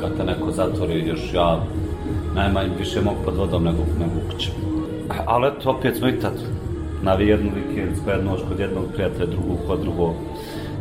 Kad 0.00 0.16
te 0.16 0.24
neko 0.24 0.50
zatvori, 0.50 1.08
još 1.08 1.34
ja 1.34 1.64
najmanje 2.34 2.70
više 2.78 3.00
mogu 3.00 3.16
pod 3.24 3.36
vodom 3.36 3.64
nego, 3.64 3.78
nego 3.98 4.32
kuće. 4.32 4.50
Ali 5.26 5.48
eto, 5.48 5.70
opet 5.70 5.96
smo 5.96 6.08
i 6.08 6.20
tad 6.20 6.34
na 7.02 7.12
jednu 7.12 7.50
vikend, 7.54 7.96
spred 8.02 8.24
noć 8.24 8.40
kod 8.48 8.60
jednog 8.60 8.84
prijatelja, 8.94 9.26
drugog 9.26 9.58
kod 9.66 9.80
drugog. 9.80 10.14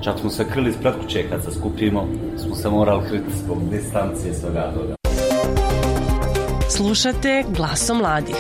Čak 0.02 0.20
smo 0.20 0.30
se 0.30 0.50
krili 0.50 0.70
ispred 0.70 0.94
kuće 1.02 1.30
kad 1.30 1.44
se 1.44 1.52
skupimo, 1.52 2.08
smo 2.38 2.56
se 2.56 2.70
morali 2.70 3.08
kriti 3.10 3.38
zbog 3.44 3.58
distancije 3.72 4.34
svega 4.34 4.72
toga. 4.74 5.01
Slušate 6.76 7.44
glasom 7.56 7.98
mladih. 7.98 8.36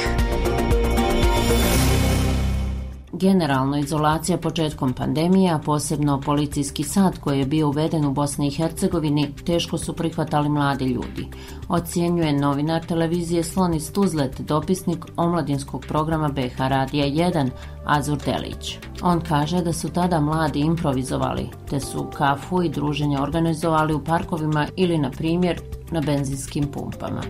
Generalno 3.13 3.77
izolacija 3.77 4.37
početkom 4.37 4.93
pandemije, 4.93 5.53
a 5.53 5.59
posebno 5.59 6.21
policijski 6.21 6.83
sad 6.83 7.19
koji 7.19 7.39
je 7.39 7.45
bio 7.45 7.67
uveden 7.67 8.05
u 8.05 8.13
Bosni 8.13 8.47
i 8.47 8.51
Hercegovini, 8.51 9.31
teško 9.45 9.77
su 9.77 9.93
prihvatali 9.93 10.49
mladi 10.49 10.85
ljudi. 10.85 11.27
Ocjenjuje 11.69 12.33
novinar 12.33 12.85
televizije 12.85 13.43
Sloni 13.43 13.79
Stuzlet, 13.79 14.39
dopisnik 14.39 15.05
omladinskog 15.17 15.85
programa 15.87 16.27
BH 16.27 16.57
Radija 16.57 17.05
1, 17.05 17.49
Azur 17.85 18.17
Delić. 18.17 18.77
On 19.01 19.21
kaže 19.21 19.61
da 19.61 19.73
su 19.73 19.89
tada 19.89 20.19
mladi 20.19 20.59
improvizovali, 20.59 21.49
te 21.69 21.79
su 21.79 22.09
kafu 22.17 22.63
i 22.63 22.69
druženje 22.69 23.19
organizovali 23.19 23.93
u 23.93 24.03
parkovima 24.03 24.67
ili, 24.75 24.97
na 24.97 25.11
primjer, 25.11 25.61
na 25.91 26.01
benzinskim 26.01 26.67
pumpama. 26.71 27.21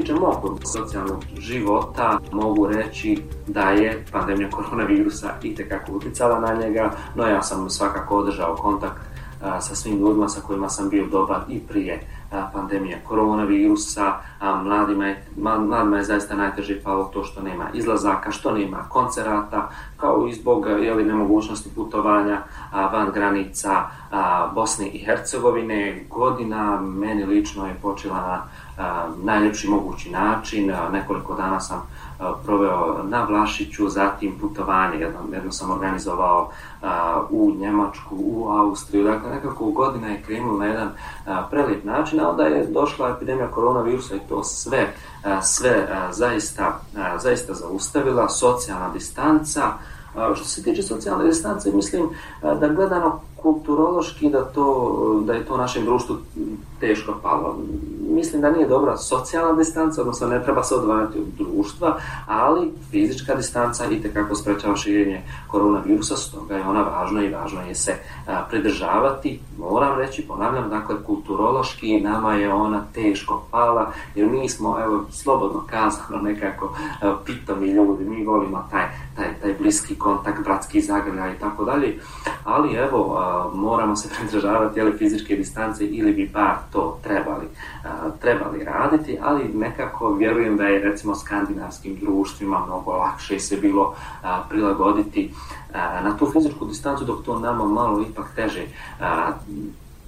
Tiče 0.00 0.14
mog 0.14 0.60
socijalnog 0.64 1.24
života, 1.38 2.18
mogu 2.32 2.66
reći 2.66 3.22
da 3.46 3.60
je 3.60 4.04
pandemija 4.12 4.50
koronavirusa 4.50 5.34
i 5.42 5.54
tekako 5.54 5.92
utjecala 5.92 6.40
na 6.40 6.54
njega, 6.54 6.92
no 7.14 7.26
ja 7.26 7.42
sam 7.42 7.70
svakako 7.70 8.18
održao 8.18 8.56
kontakt 8.56 9.00
a, 9.42 9.60
sa 9.60 9.74
svim 9.74 9.98
ljudima 9.98 10.28
sa 10.28 10.40
kojima 10.40 10.68
sam 10.68 10.88
bio 10.88 11.06
dobar 11.06 11.40
i 11.48 11.60
prije 11.60 12.00
a, 12.32 12.50
pandemije 12.52 13.02
koronavirusa. 13.08 14.12
A, 14.40 14.62
mladima, 14.62 15.06
je, 15.06 15.24
ma, 15.36 15.58
mladima 15.58 15.96
je 15.96 16.04
zaista 16.04 16.36
najteže 16.36 16.80
palo 16.82 17.04
to 17.04 17.24
što 17.24 17.42
nema 17.42 17.68
izlazaka, 17.74 18.30
što 18.30 18.52
nema 18.52 18.84
koncerata, 18.88 19.70
kao 19.96 20.26
i 20.28 20.32
zbog 20.32 20.66
jeli, 20.82 21.04
nemogućnosti 21.04 21.70
putovanja 21.74 22.42
a, 22.72 22.86
van 22.86 23.10
granica 23.14 23.82
a, 24.10 24.50
Bosne 24.54 24.88
i 24.88 24.98
Hercegovine. 24.98 26.04
Godina 26.10 26.80
meni 26.80 27.24
lično 27.24 27.66
je 27.66 27.74
počela 27.82 28.16
na 28.16 28.42
najljepši 29.22 29.68
mogući 29.68 30.10
način. 30.10 30.70
A, 30.70 30.88
nekoliko 30.88 31.34
dana 31.34 31.60
sam 31.60 31.82
proveo 32.44 33.02
na 33.02 33.24
Vlašiću, 33.24 33.88
zatim 33.88 34.38
putovanje, 34.40 34.98
jedno, 34.98 35.18
jedno 35.32 35.52
sam 35.52 35.70
organizovao 35.70 36.50
a, 36.82 37.22
u 37.30 37.52
Njemačku, 37.58 38.16
u 38.18 38.48
Austriju, 38.48 39.04
dakle 39.04 39.30
nekako 39.30 39.70
godina 39.70 40.08
je 40.08 40.22
krenula 40.22 40.58
na 40.58 40.66
jedan 40.66 40.88
a, 41.26 41.46
prelijep 41.50 41.84
način, 41.84 42.20
a 42.20 42.30
onda 42.30 42.42
je 42.42 42.66
došla 42.66 43.08
epidemija 43.08 43.48
koronavirusa 43.48 44.14
i 44.14 44.28
to 44.28 44.44
sve, 44.44 44.92
a, 45.24 45.42
sve 45.42 45.88
a, 45.92 46.12
zaista, 46.12 46.80
a, 46.96 47.18
zaista 47.18 47.54
zaustavila, 47.54 48.28
socijalna 48.28 48.88
distanca, 48.92 49.62
a, 50.16 50.34
što 50.34 50.44
se 50.44 50.62
tiče 50.62 50.82
socijalne 50.82 51.24
distance, 51.24 51.72
mislim 51.72 52.08
a, 52.42 52.54
da 52.54 52.68
gledano 52.68 53.20
kulturološki 53.42 54.30
da 54.30 54.44
to 54.44 55.20
da 55.26 55.32
je 55.32 55.44
to 55.44 55.56
našem 55.56 55.84
društvu 55.84 56.16
teško 56.80 57.14
palo. 57.22 57.58
Mislim 58.08 58.42
da 58.42 58.50
nije 58.50 58.68
dobra 58.68 58.96
socijalna 58.96 59.52
distanca, 59.52 60.00
odnosno 60.00 60.26
ne 60.26 60.42
treba 60.44 60.62
se 60.62 60.74
odvajati 60.74 61.18
od 61.18 61.24
društva, 61.38 61.96
ali 62.26 62.72
fizička 62.90 63.34
distanca 63.34 63.86
i 63.86 64.02
tekako 64.02 64.34
sprečava 64.34 64.76
širenje 64.76 65.22
koronavirusa, 65.46 66.16
stoga 66.16 66.56
je 66.56 66.62
ona 66.62 66.82
važna 66.82 67.24
i 67.24 67.34
važno 67.34 67.60
je 67.62 67.74
se 67.74 67.94
a, 68.26 68.44
pridržavati. 68.50 69.40
Moram 69.58 69.98
reći, 69.98 70.26
ponavljam, 70.28 70.70
dakle, 70.70 70.96
kulturološki 71.06 72.00
nama 72.00 72.34
je 72.34 72.52
ona 72.52 72.82
teško 72.94 73.42
pala, 73.50 73.92
jer 74.14 74.28
mi 74.28 74.48
smo, 74.48 74.78
evo, 74.80 75.04
slobodno 75.10 75.62
kazano 75.70 76.22
nekako 76.22 76.74
a, 77.02 77.16
pitomi 77.26 77.70
ljudi, 77.70 78.04
mi 78.04 78.24
volimo 78.24 78.68
taj, 78.70 78.84
taj, 79.16 79.40
taj 79.42 79.54
bliski 79.58 79.98
kontakt, 79.98 80.44
bratski 80.44 80.80
zagrljaj 80.80 81.32
i 81.32 81.38
tako 81.40 81.64
dalje, 81.64 81.98
ali 82.44 82.74
evo, 82.74 83.16
a, 83.18 83.29
moramo 83.54 83.96
se 83.96 84.08
pridržavati 84.18 84.78
jeli, 84.78 84.98
fizičke 84.98 85.36
distance 85.36 85.84
ili 85.84 86.12
bi 86.12 86.30
bar 86.32 86.56
to 86.72 86.98
trebali, 87.02 87.46
a, 87.84 88.10
trebali 88.20 88.64
raditi, 88.64 89.18
ali 89.22 89.50
nekako 89.54 90.12
vjerujem 90.14 90.56
da 90.56 90.64
je 90.64 90.84
recimo 90.84 91.14
skandinavskim 91.14 91.96
društvima 92.00 92.66
mnogo 92.66 92.92
lakše 92.92 93.38
se 93.38 93.56
bilo 93.56 93.94
a, 94.22 94.42
prilagoditi 94.48 95.30
a, 95.74 96.00
na 96.04 96.16
tu 96.16 96.30
fizičku 96.32 96.64
distancu, 96.66 97.04
dok 97.04 97.24
to 97.24 97.38
nama 97.38 97.64
malo 97.64 98.02
ipak 98.10 98.26
teže 98.36 98.66
a, 99.00 99.32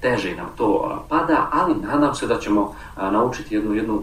teže 0.03 0.35
nam 0.37 0.51
to 0.57 0.99
pada, 1.09 1.49
ali 1.53 1.75
nadam 1.75 2.15
se 2.15 2.27
da 2.27 2.39
ćemo 2.39 2.75
naučiti 2.97 3.55
jednu, 3.55 3.75
jednu, 3.75 4.03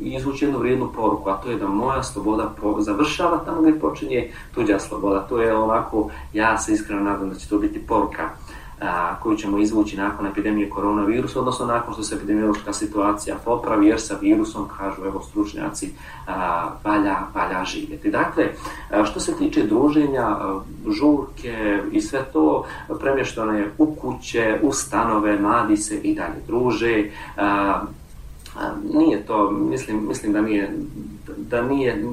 izvući 0.00 0.44
jednu 0.44 0.58
vrijednu 0.58 0.92
poruku, 0.96 1.30
a 1.30 1.36
to 1.36 1.50
je 1.50 1.56
da 1.56 1.68
moja 1.68 2.02
sloboda 2.02 2.52
po, 2.60 2.76
završava 2.80 3.38
tamo 3.44 3.60
gdje 3.60 3.80
počinje 3.80 4.30
tuđa 4.54 4.78
sloboda. 4.78 5.20
To 5.20 5.42
je 5.42 5.56
onako, 5.56 6.10
ja 6.32 6.58
se 6.58 6.72
iskreno 6.72 7.02
nadam 7.02 7.28
da 7.28 7.34
će 7.34 7.48
to 7.48 7.58
biti 7.58 7.86
poruka 7.86 8.30
a, 8.80 9.16
koju 9.22 9.36
ćemo 9.36 9.58
izvući 9.58 9.96
nakon 9.96 10.26
epidemije 10.26 10.70
koronavirusa, 10.70 11.38
odnosno 11.38 11.66
nakon 11.66 11.94
što 11.94 12.02
se 12.02 12.14
epidemiološka 12.14 12.72
situacija 12.72 13.36
popravi, 13.44 13.86
jer 13.86 14.00
sa 14.00 14.16
virusom, 14.20 14.68
kažu 14.78 15.04
evo 15.04 15.22
stručnjaci, 15.22 15.90
a, 16.26 16.68
valja, 16.84 17.16
valja 17.34 17.64
živjeti. 17.64 18.10
Dakle, 18.10 18.44
a, 18.90 19.04
što 19.04 19.20
se 19.20 19.36
tiče 19.36 19.62
druženja, 19.62 20.26
a, 20.26 20.60
žurke 20.88 21.82
i 21.92 22.00
sve 22.00 22.24
to, 22.32 22.64
premješteno 23.00 23.52
je 23.52 23.72
u 23.78 23.94
kuće, 23.94 24.58
u 24.62 24.72
stanove, 24.72 25.38
mladi 25.38 25.76
se 25.76 25.96
i 25.96 26.14
dalje 26.14 26.40
druže, 26.46 27.10
a, 27.36 27.80
A, 28.56 28.70
nije 28.94 29.26
to, 29.26 29.50
mislim, 29.50 30.08
mislim 30.08 30.32
da 30.32 30.40
nije, 30.40 30.72
da 31.36 31.62
nije, 31.62 32.04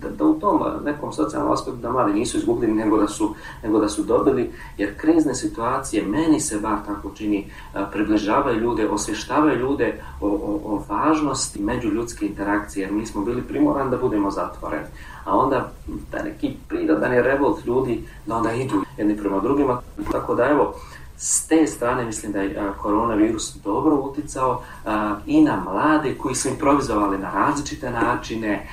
da, 0.00 0.08
da, 0.10 0.24
u 0.24 0.40
tom 0.40 0.60
nekom 0.84 1.12
socijalnom 1.12 1.52
aspektu 1.52 1.80
da 1.80 1.92
mladi 1.92 2.12
nisu 2.12 2.38
izgubili 2.38 2.72
nego 2.72 2.98
da 2.98 3.08
su, 3.08 3.34
nego 3.62 3.78
da 3.78 3.88
su 3.88 4.02
dobili, 4.02 4.50
jer 4.78 4.96
krizne 4.96 5.34
situacije, 5.34 6.06
meni 6.06 6.40
se 6.40 6.58
bar 6.58 6.78
tako 6.86 7.10
čini, 7.14 7.50
približavaju 7.92 8.60
ljude, 8.60 8.88
osvještavaju 8.88 9.58
ljude 9.58 10.00
o, 10.20 10.28
o, 10.28 10.60
o 10.64 10.82
važnosti 10.88 11.62
međuljudske 11.62 12.26
interakcije, 12.26 12.82
jer 12.82 12.92
mi 12.92 13.06
smo 13.06 13.24
bili 13.24 13.42
primorani 13.42 13.90
da 13.90 13.96
budemo 13.96 14.30
zatvoreni. 14.30 14.86
A 15.24 15.38
onda 15.38 15.70
da 16.12 16.22
neki 16.22 16.56
prirodan 16.68 17.12
je 17.12 17.22
revolt 17.22 17.66
ljudi 17.66 18.02
da 18.26 18.36
onda 18.36 18.52
idu 18.52 18.82
jedni 18.96 19.16
prema 19.16 19.40
drugima, 19.40 19.80
tako 20.12 20.34
da 20.34 20.44
evo, 20.44 20.74
S 21.16 21.46
te 21.46 21.66
strane 21.66 22.04
mislim 22.04 22.32
da 22.32 22.40
je 22.40 22.72
koronavirus 22.82 23.54
dobro 23.54 23.96
uticao 23.96 24.62
i 25.26 25.42
na 25.42 25.60
mlade 25.64 26.14
koji 26.18 26.34
su 26.34 26.48
improvizovali 26.48 27.18
na 27.18 27.30
različite 27.30 27.90
načine, 27.90 28.68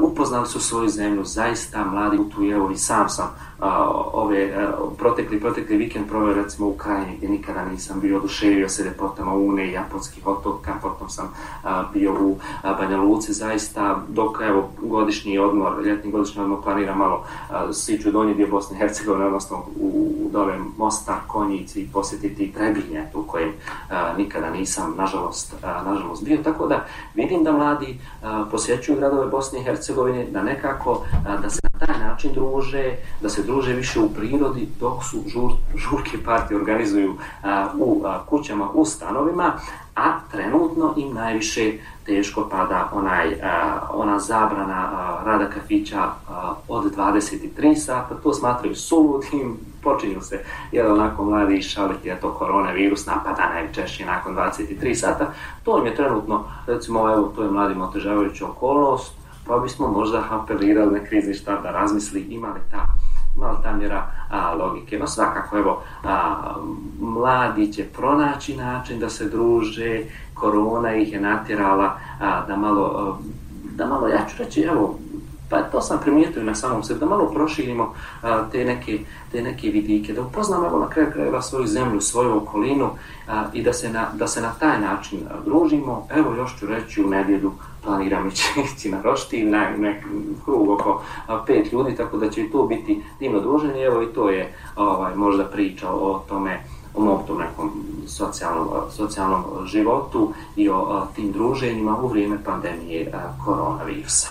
upoznali 0.00 0.46
su 0.46 0.60
svoju 0.60 0.88
zemlju, 0.88 1.24
zaista 1.24 1.84
mladi 1.84 2.16
putuju, 2.16 2.52
evo 2.56 2.70
i 2.70 2.76
sam 2.76 3.08
sam 3.08 3.36
a, 3.62 3.90
ove 4.12 4.42
e, 4.44 4.68
protekli, 4.98 5.40
protekli 5.40 5.76
vikend 5.76 6.08
proveo 6.08 6.34
recimo 6.34 6.68
u 6.68 6.74
krajini 6.74 7.16
gdje 7.16 7.28
nikada 7.28 7.64
nisam 7.64 8.00
bio, 8.00 8.16
oduševio 8.16 8.68
se 8.68 8.84
lepotama 8.84 9.34
Une 9.34 9.66
i 9.66 9.72
japonskih 9.72 10.26
otoka, 10.26 10.74
potom 10.82 11.08
sam 11.08 11.34
bio 11.92 12.12
u 12.20 12.36
Banja 12.62 12.96
Luci, 12.96 13.32
zaista 13.32 14.02
dok 14.08 14.40
evo 14.40 14.70
godišnji 14.82 15.38
odmor, 15.38 15.86
ljetni 15.86 16.10
godišnji 16.10 16.42
odmor 16.42 16.62
planira 16.62 16.94
malo 16.94 17.24
siću 17.72 18.10
donji 18.10 18.34
dio 18.34 18.46
Bosne 18.46 18.76
i 18.76 18.80
Hercegovine, 18.80 19.26
odnosno 19.26 19.56
u, 19.80 20.16
u 20.24 20.30
dole 20.30 20.58
Mostar, 20.76 21.16
Konjici 21.26 21.80
i 21.80 21.88
posjetiti 21.92 22.52
Trebinje 22.52 23.04
u 23.14 23.22
kojem 23.22 23.52
a, 23.90 24.12
nikada 24.16 24.50
nisam 24.50 24.94
nažalost, 24.96 25.54
a, 25.62 25.82
nažalost 25.84 26.24
bio, 26.24 26.42
tako 26.44 26.66
da 26.66 26.86
vidim 27.14 27.44
da 27.44 27.52
mladi 27.52 27.98
a, 28.22 28.44
posjećuju 28.50 28.98
gradove 28.98 29.26
Bosne 29.26 29.60
i 29.60 29.64
Hercegovine, 29.64 30.26
da 30.30 30.42
nekako 30.42 31.02
a, 31.26 31.36
da 31.36 31.50
se 31.50 31.71
taj 31.86 31.98
način 31.98 32.32
druže, 32.32 32.96
da 33.20 33.28
se 33.28 33.42
druže 33.42 33.72
više 33.72 34.00
u 34.00 34.08
prirodi 34.08 34.68
dok 34.80 35.04
su 35.04 35.22
žur, 35.26 35.50
žurke 35.76 36.18
partije 36.24 36.58
organizuju 36.58 37.14
a, 37.42 37.68
u 37.78 38.02
a, 38.04 38.24
kućama, 38.26 38.70
u 38.74 38.84
stanovima, 38.84 39.52
a 39.96 40.20
trenutno 40.30 40.94
im 40.96 41.14
najviše 41.14 41.72
teško 42.06 42.48
pada 42.50 42.90
onaj, 42.92 43.34
a, 43.42 43.80
ona 43.94 44.18
zabrana 44.18 44.90
a, 44.92 45.22
rada 45.24 45.50
kafića 45.50 46.00
a, 46.00 46.54
od 46.68 46.96
23 46.96 47.76
sata, 47.76 48.14
to 48.22 48.34
smatraju 48.34 48.76
suludim, 48.76 49.56
počinju 49.84 50.20
se 50.20 50.44
jedan 50.72 50.92
onako 50.92 51.24
mladi 51.24 51.62
šaliti, 51.62 52.10
eto 52.10 52.28
to 52.28 52.34
koronavirus 52.34 53.06
napada 53.06 53.50
najčešće 53.54 54.06
nakon 54.06 54.36
23 54.36 54.94
sata, 54.94 55.32
to 55.64 55.78
im 55.78 55.86
je 55.86 55.94
trenutno, 55.94 56.44
recimo, 56.66 57.12
evo, 57.12 57.32
to 57.36 57.42
je 57.42 57.50
mladim 57.50 57.80
otežavajuća 57.80 58.46
okolnost, 58.46 59.21
pa 59.46 59.58
bismo 59.58 59.88
možda 59.88 60.24
apelirali 60.30 60.98
na 60.98 61.04
krizni 61.04 61.34
štab 61.34 61.62
da 61.62 61.70
razmisli 61.70 62.20
imali 62.20 62.60
ta 62.70 62.86
malo 63.36 63.58
ta 63.62 63.76
mjera 63.76 64.06
a, 64.30 64.54
logike. 64.54 64.98
No 64.98 65.06
svakako, 65.06 65.58
evo, 65.58 65.82
a, 66.04 66.54
mladi 67.00 67.72
će 67.72 67.84
pronaći 67.84 68.56
način 68.56 68.98
da 68.98 69.08
se 69.08 69.28
druže, 69.28 70.00
korona 70.34 70.94
ih 70.94 71.12
je 71.12 71.20
natjerala 71.20 71.98
a, 72.20 72.46
da 72.46 72.56
malo, 72.56 72.92
a, 72.96 73.16
da 73.76 73.86
malo, 73.86 74.08
ja 74.08 74.26
ću 74.30 74.42
reći, 74.42 74.62
evo, 74.62 74.98
pa 75.52 75.62
to 75.62 75.80
sam 75.80 75.98
primijetio 76.00 76.42
na 76.42 76.54
samom 76.54 76.82
sebi, 76.82 77.00
da 77.00 77.06
malo 77.06 77.30
proširimo 77.30 77.94
a, 78.22 78.44
te, 78.52 78.64
neke, 78.64 78.98
te 79.32 79.42
neke 79.42 79.68
vidike, 79.70 80.12
da 80.12 80.22
upoznamo 80.22 80.66
evo, 80.66 80.78
na 80.78 80.88
kraju 80.88 81.08
krajeva 81.12 81.42
svoju 81.42 81.66
zemlju, 81.66 82.00
svoju 82.00 82.36
okolinu 82.36 82.90
a, 83.28 83.44
i 83.52 83.62
da 83.62 83.72
se, 83.72 83.92
na, 83.92 84.06
da 84.14 84.26
se 84.26 84.40
na 84.40 84.52
taj 84.60 84.80
način 84.80 85.20
družimo. 85.44 86.06
Evo 86.10 86.34
još 86.34 86.58
ću 86.58 86.66
reći 86.66 87.04
u 87.04 87.08
nedjelju 87.08 87.52
planiram 87.84 88.28
ići 88.76 88.90
na 88.90 89.02
rošti, 89.02 89.44
na 89.44 89.70
nek 89.78 90.04
krug 90.44 90.70
oko 90.70 91.02
a, 91.26 91.44
pet 91.46 91.72
ljudi, 91.72 91.96
tako 91.96 92.16
da 92.16 92.30
će 92.30 92.50
to 92.52 92.66
biti 92.66 93.02
divno 93.18 93.40
druženje. 93.40 93.82
Evo 93.82 94.02
i 94.02 94.06
to 94.06 94.30
je 94.30 94.54
ovaj, 94.76 95.14
možda 95.14 95.44
priča 95.44 95.90
o 95.90 96.24
tome 96.28 96.60
o 96.94 97.00
mom 97.00 97.18
tom 97.26 97.38
nekom 97.38 97.70
socijalnom, 98.06 98.68
socijalnom 98.90 99.44
životu 99.66 100.32
i 100.56 100.68
o 100.68 100.76
a, 100.76 101.06
tim 101.16 101.32
druženjima 101.32 101.96
u 102.02 102.08
vrijeme 102.08 102.44
pandemije 102.44 103.12
a, 103.14 103.44
koronavirusa. 103.44 104.28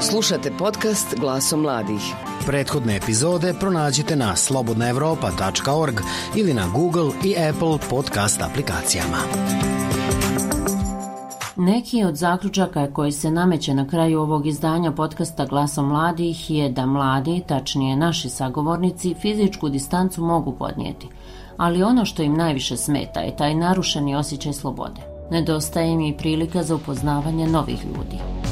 Slušate 0.00 0.50
podcast 0.58 1.14
Glasom 1.20 1.60
mladih. 1.60 2.14
Prethodne 2.46 2.96
epizode 2.96 3.54
pronađite 3.60 4.16
na 4.16 4.36
slobodnaevropa.org 4.36 6.00
ili 6.34 6.54
na 6.54 6.68
Google 6.74 7.10
i 7.24 7.34
Apple 7.48 7.88
podcast 7.90 8.42
aplikacijama. 8.42 9.16
Neki 11.56 12.04
od 12.04 12.16
zaključaka 12.16 12.92
koji 12.92 13.12
se 13.12 13.30
nameće 13.30 13.74
na 13.74 13.88
kraju 13.88 14.20
ovog 14.20 14.46
izdanja 14.46 14.92
podcasta 14.92 15.46
Glasom 15.46 15.88
mladih 15.88 16.50
je 16.50 16.68
da 16.68 16.86
mladi, 16.86 17.42
tačnije 17.48 17.96
naši 17.96 18.28
sagovornici, 18.28 19.14
fizičku 19.20 19.68
distancu 19.68 20.22
mogu 20.22 20.52
podnijeti. 20.52 21.08
Ali 21.56 21.82
ono 21.82 22.04
što 22.04 22.22
im 22.22 22.34
najviše 22.34 22.76
smeta 22.76 23.20
je 23.20 23.36
taj 23.36 23.54
narušeni 23.54 24.14
osjećaj 24.14 24.52
slobode. 24.52 25.00
Nedostaje 25.30 25.92
im 25.92 26.00
i 26.00 26.16
prilika 26.16 26.62
za 26.62 26.74
upoznavanje 26.74 27.46
novih 27.46 27.84
ljudi. 27.84 28.45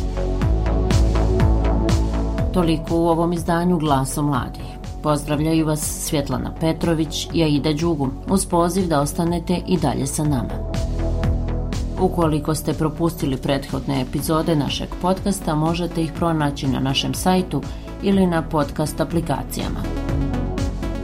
Toliko 2.55 2.97
u 2.97 3.09
ovom 3.09 3.33
izdanju 3.33 3.79
Glasom 3.79 4.27
mladih. 4.27 4.65
Pozdravljaju 5.03 5.67
vas 5.67 5.81
Svjetlana 5.81 6.55
Petrović 6.61 7.29
i 7.33 7.43
Aida 7.43 7.73
Đugum 7.73 8.11
uz 8.29 8.47
poziv 8.47 8.87
da 8.89 9.01
ostanete 9.01 9.61
i 9.67 9.79
dalje 9.79 10.07
sa 10.07 10.25
nama. 10.25 10.51
Ukoliko 12.01 12.55
ste 12.55 12.73
propustili 12.73 13.37
prethodne 13.37 14.01
epizode 14.01 14.57
našeg 14.57 14.89
podcasta, 15.03 15.55
možete 15.55 16.03
ih 16.03 16.13
pronaći 16.13 16.67
na 16.67 16.81
našem 16.81 17.15
sajtu 17.15 17.63
ili 18.03 18.27
na 18.27 18.43
podcast 18.43 19.01
aplikacijama. 19.01 19.81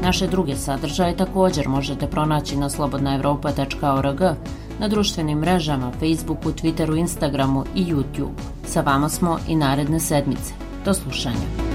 Naše 0.03 0.27
druge 0.27 0.57
sadržaje 0.57 1.17
također 1.17 1.69
možete 1.69 2.07
pronaći 2.07 2.57
na 2.57 2.71
slobodnaevropa.org, 2.71 4.21
na 4.79 4.89
društvenim 4.89 5.39
mrežama, 5.39 5.93
Facebooku, 5.93 6.51
Twitteru, 6.51 6.99
Instagramu 6.99 7.65
i 7.75 7.85
YouTube. 7.85 8.41
Sa 8.65 8.81
vama 8.81 9.09
smo 9.09 9.39
i 9.49 9.57
naredne 9.57 10.01
sedmice. 10.01 10.70
Do 10.85 10.95
slušanja. 10.95 11.70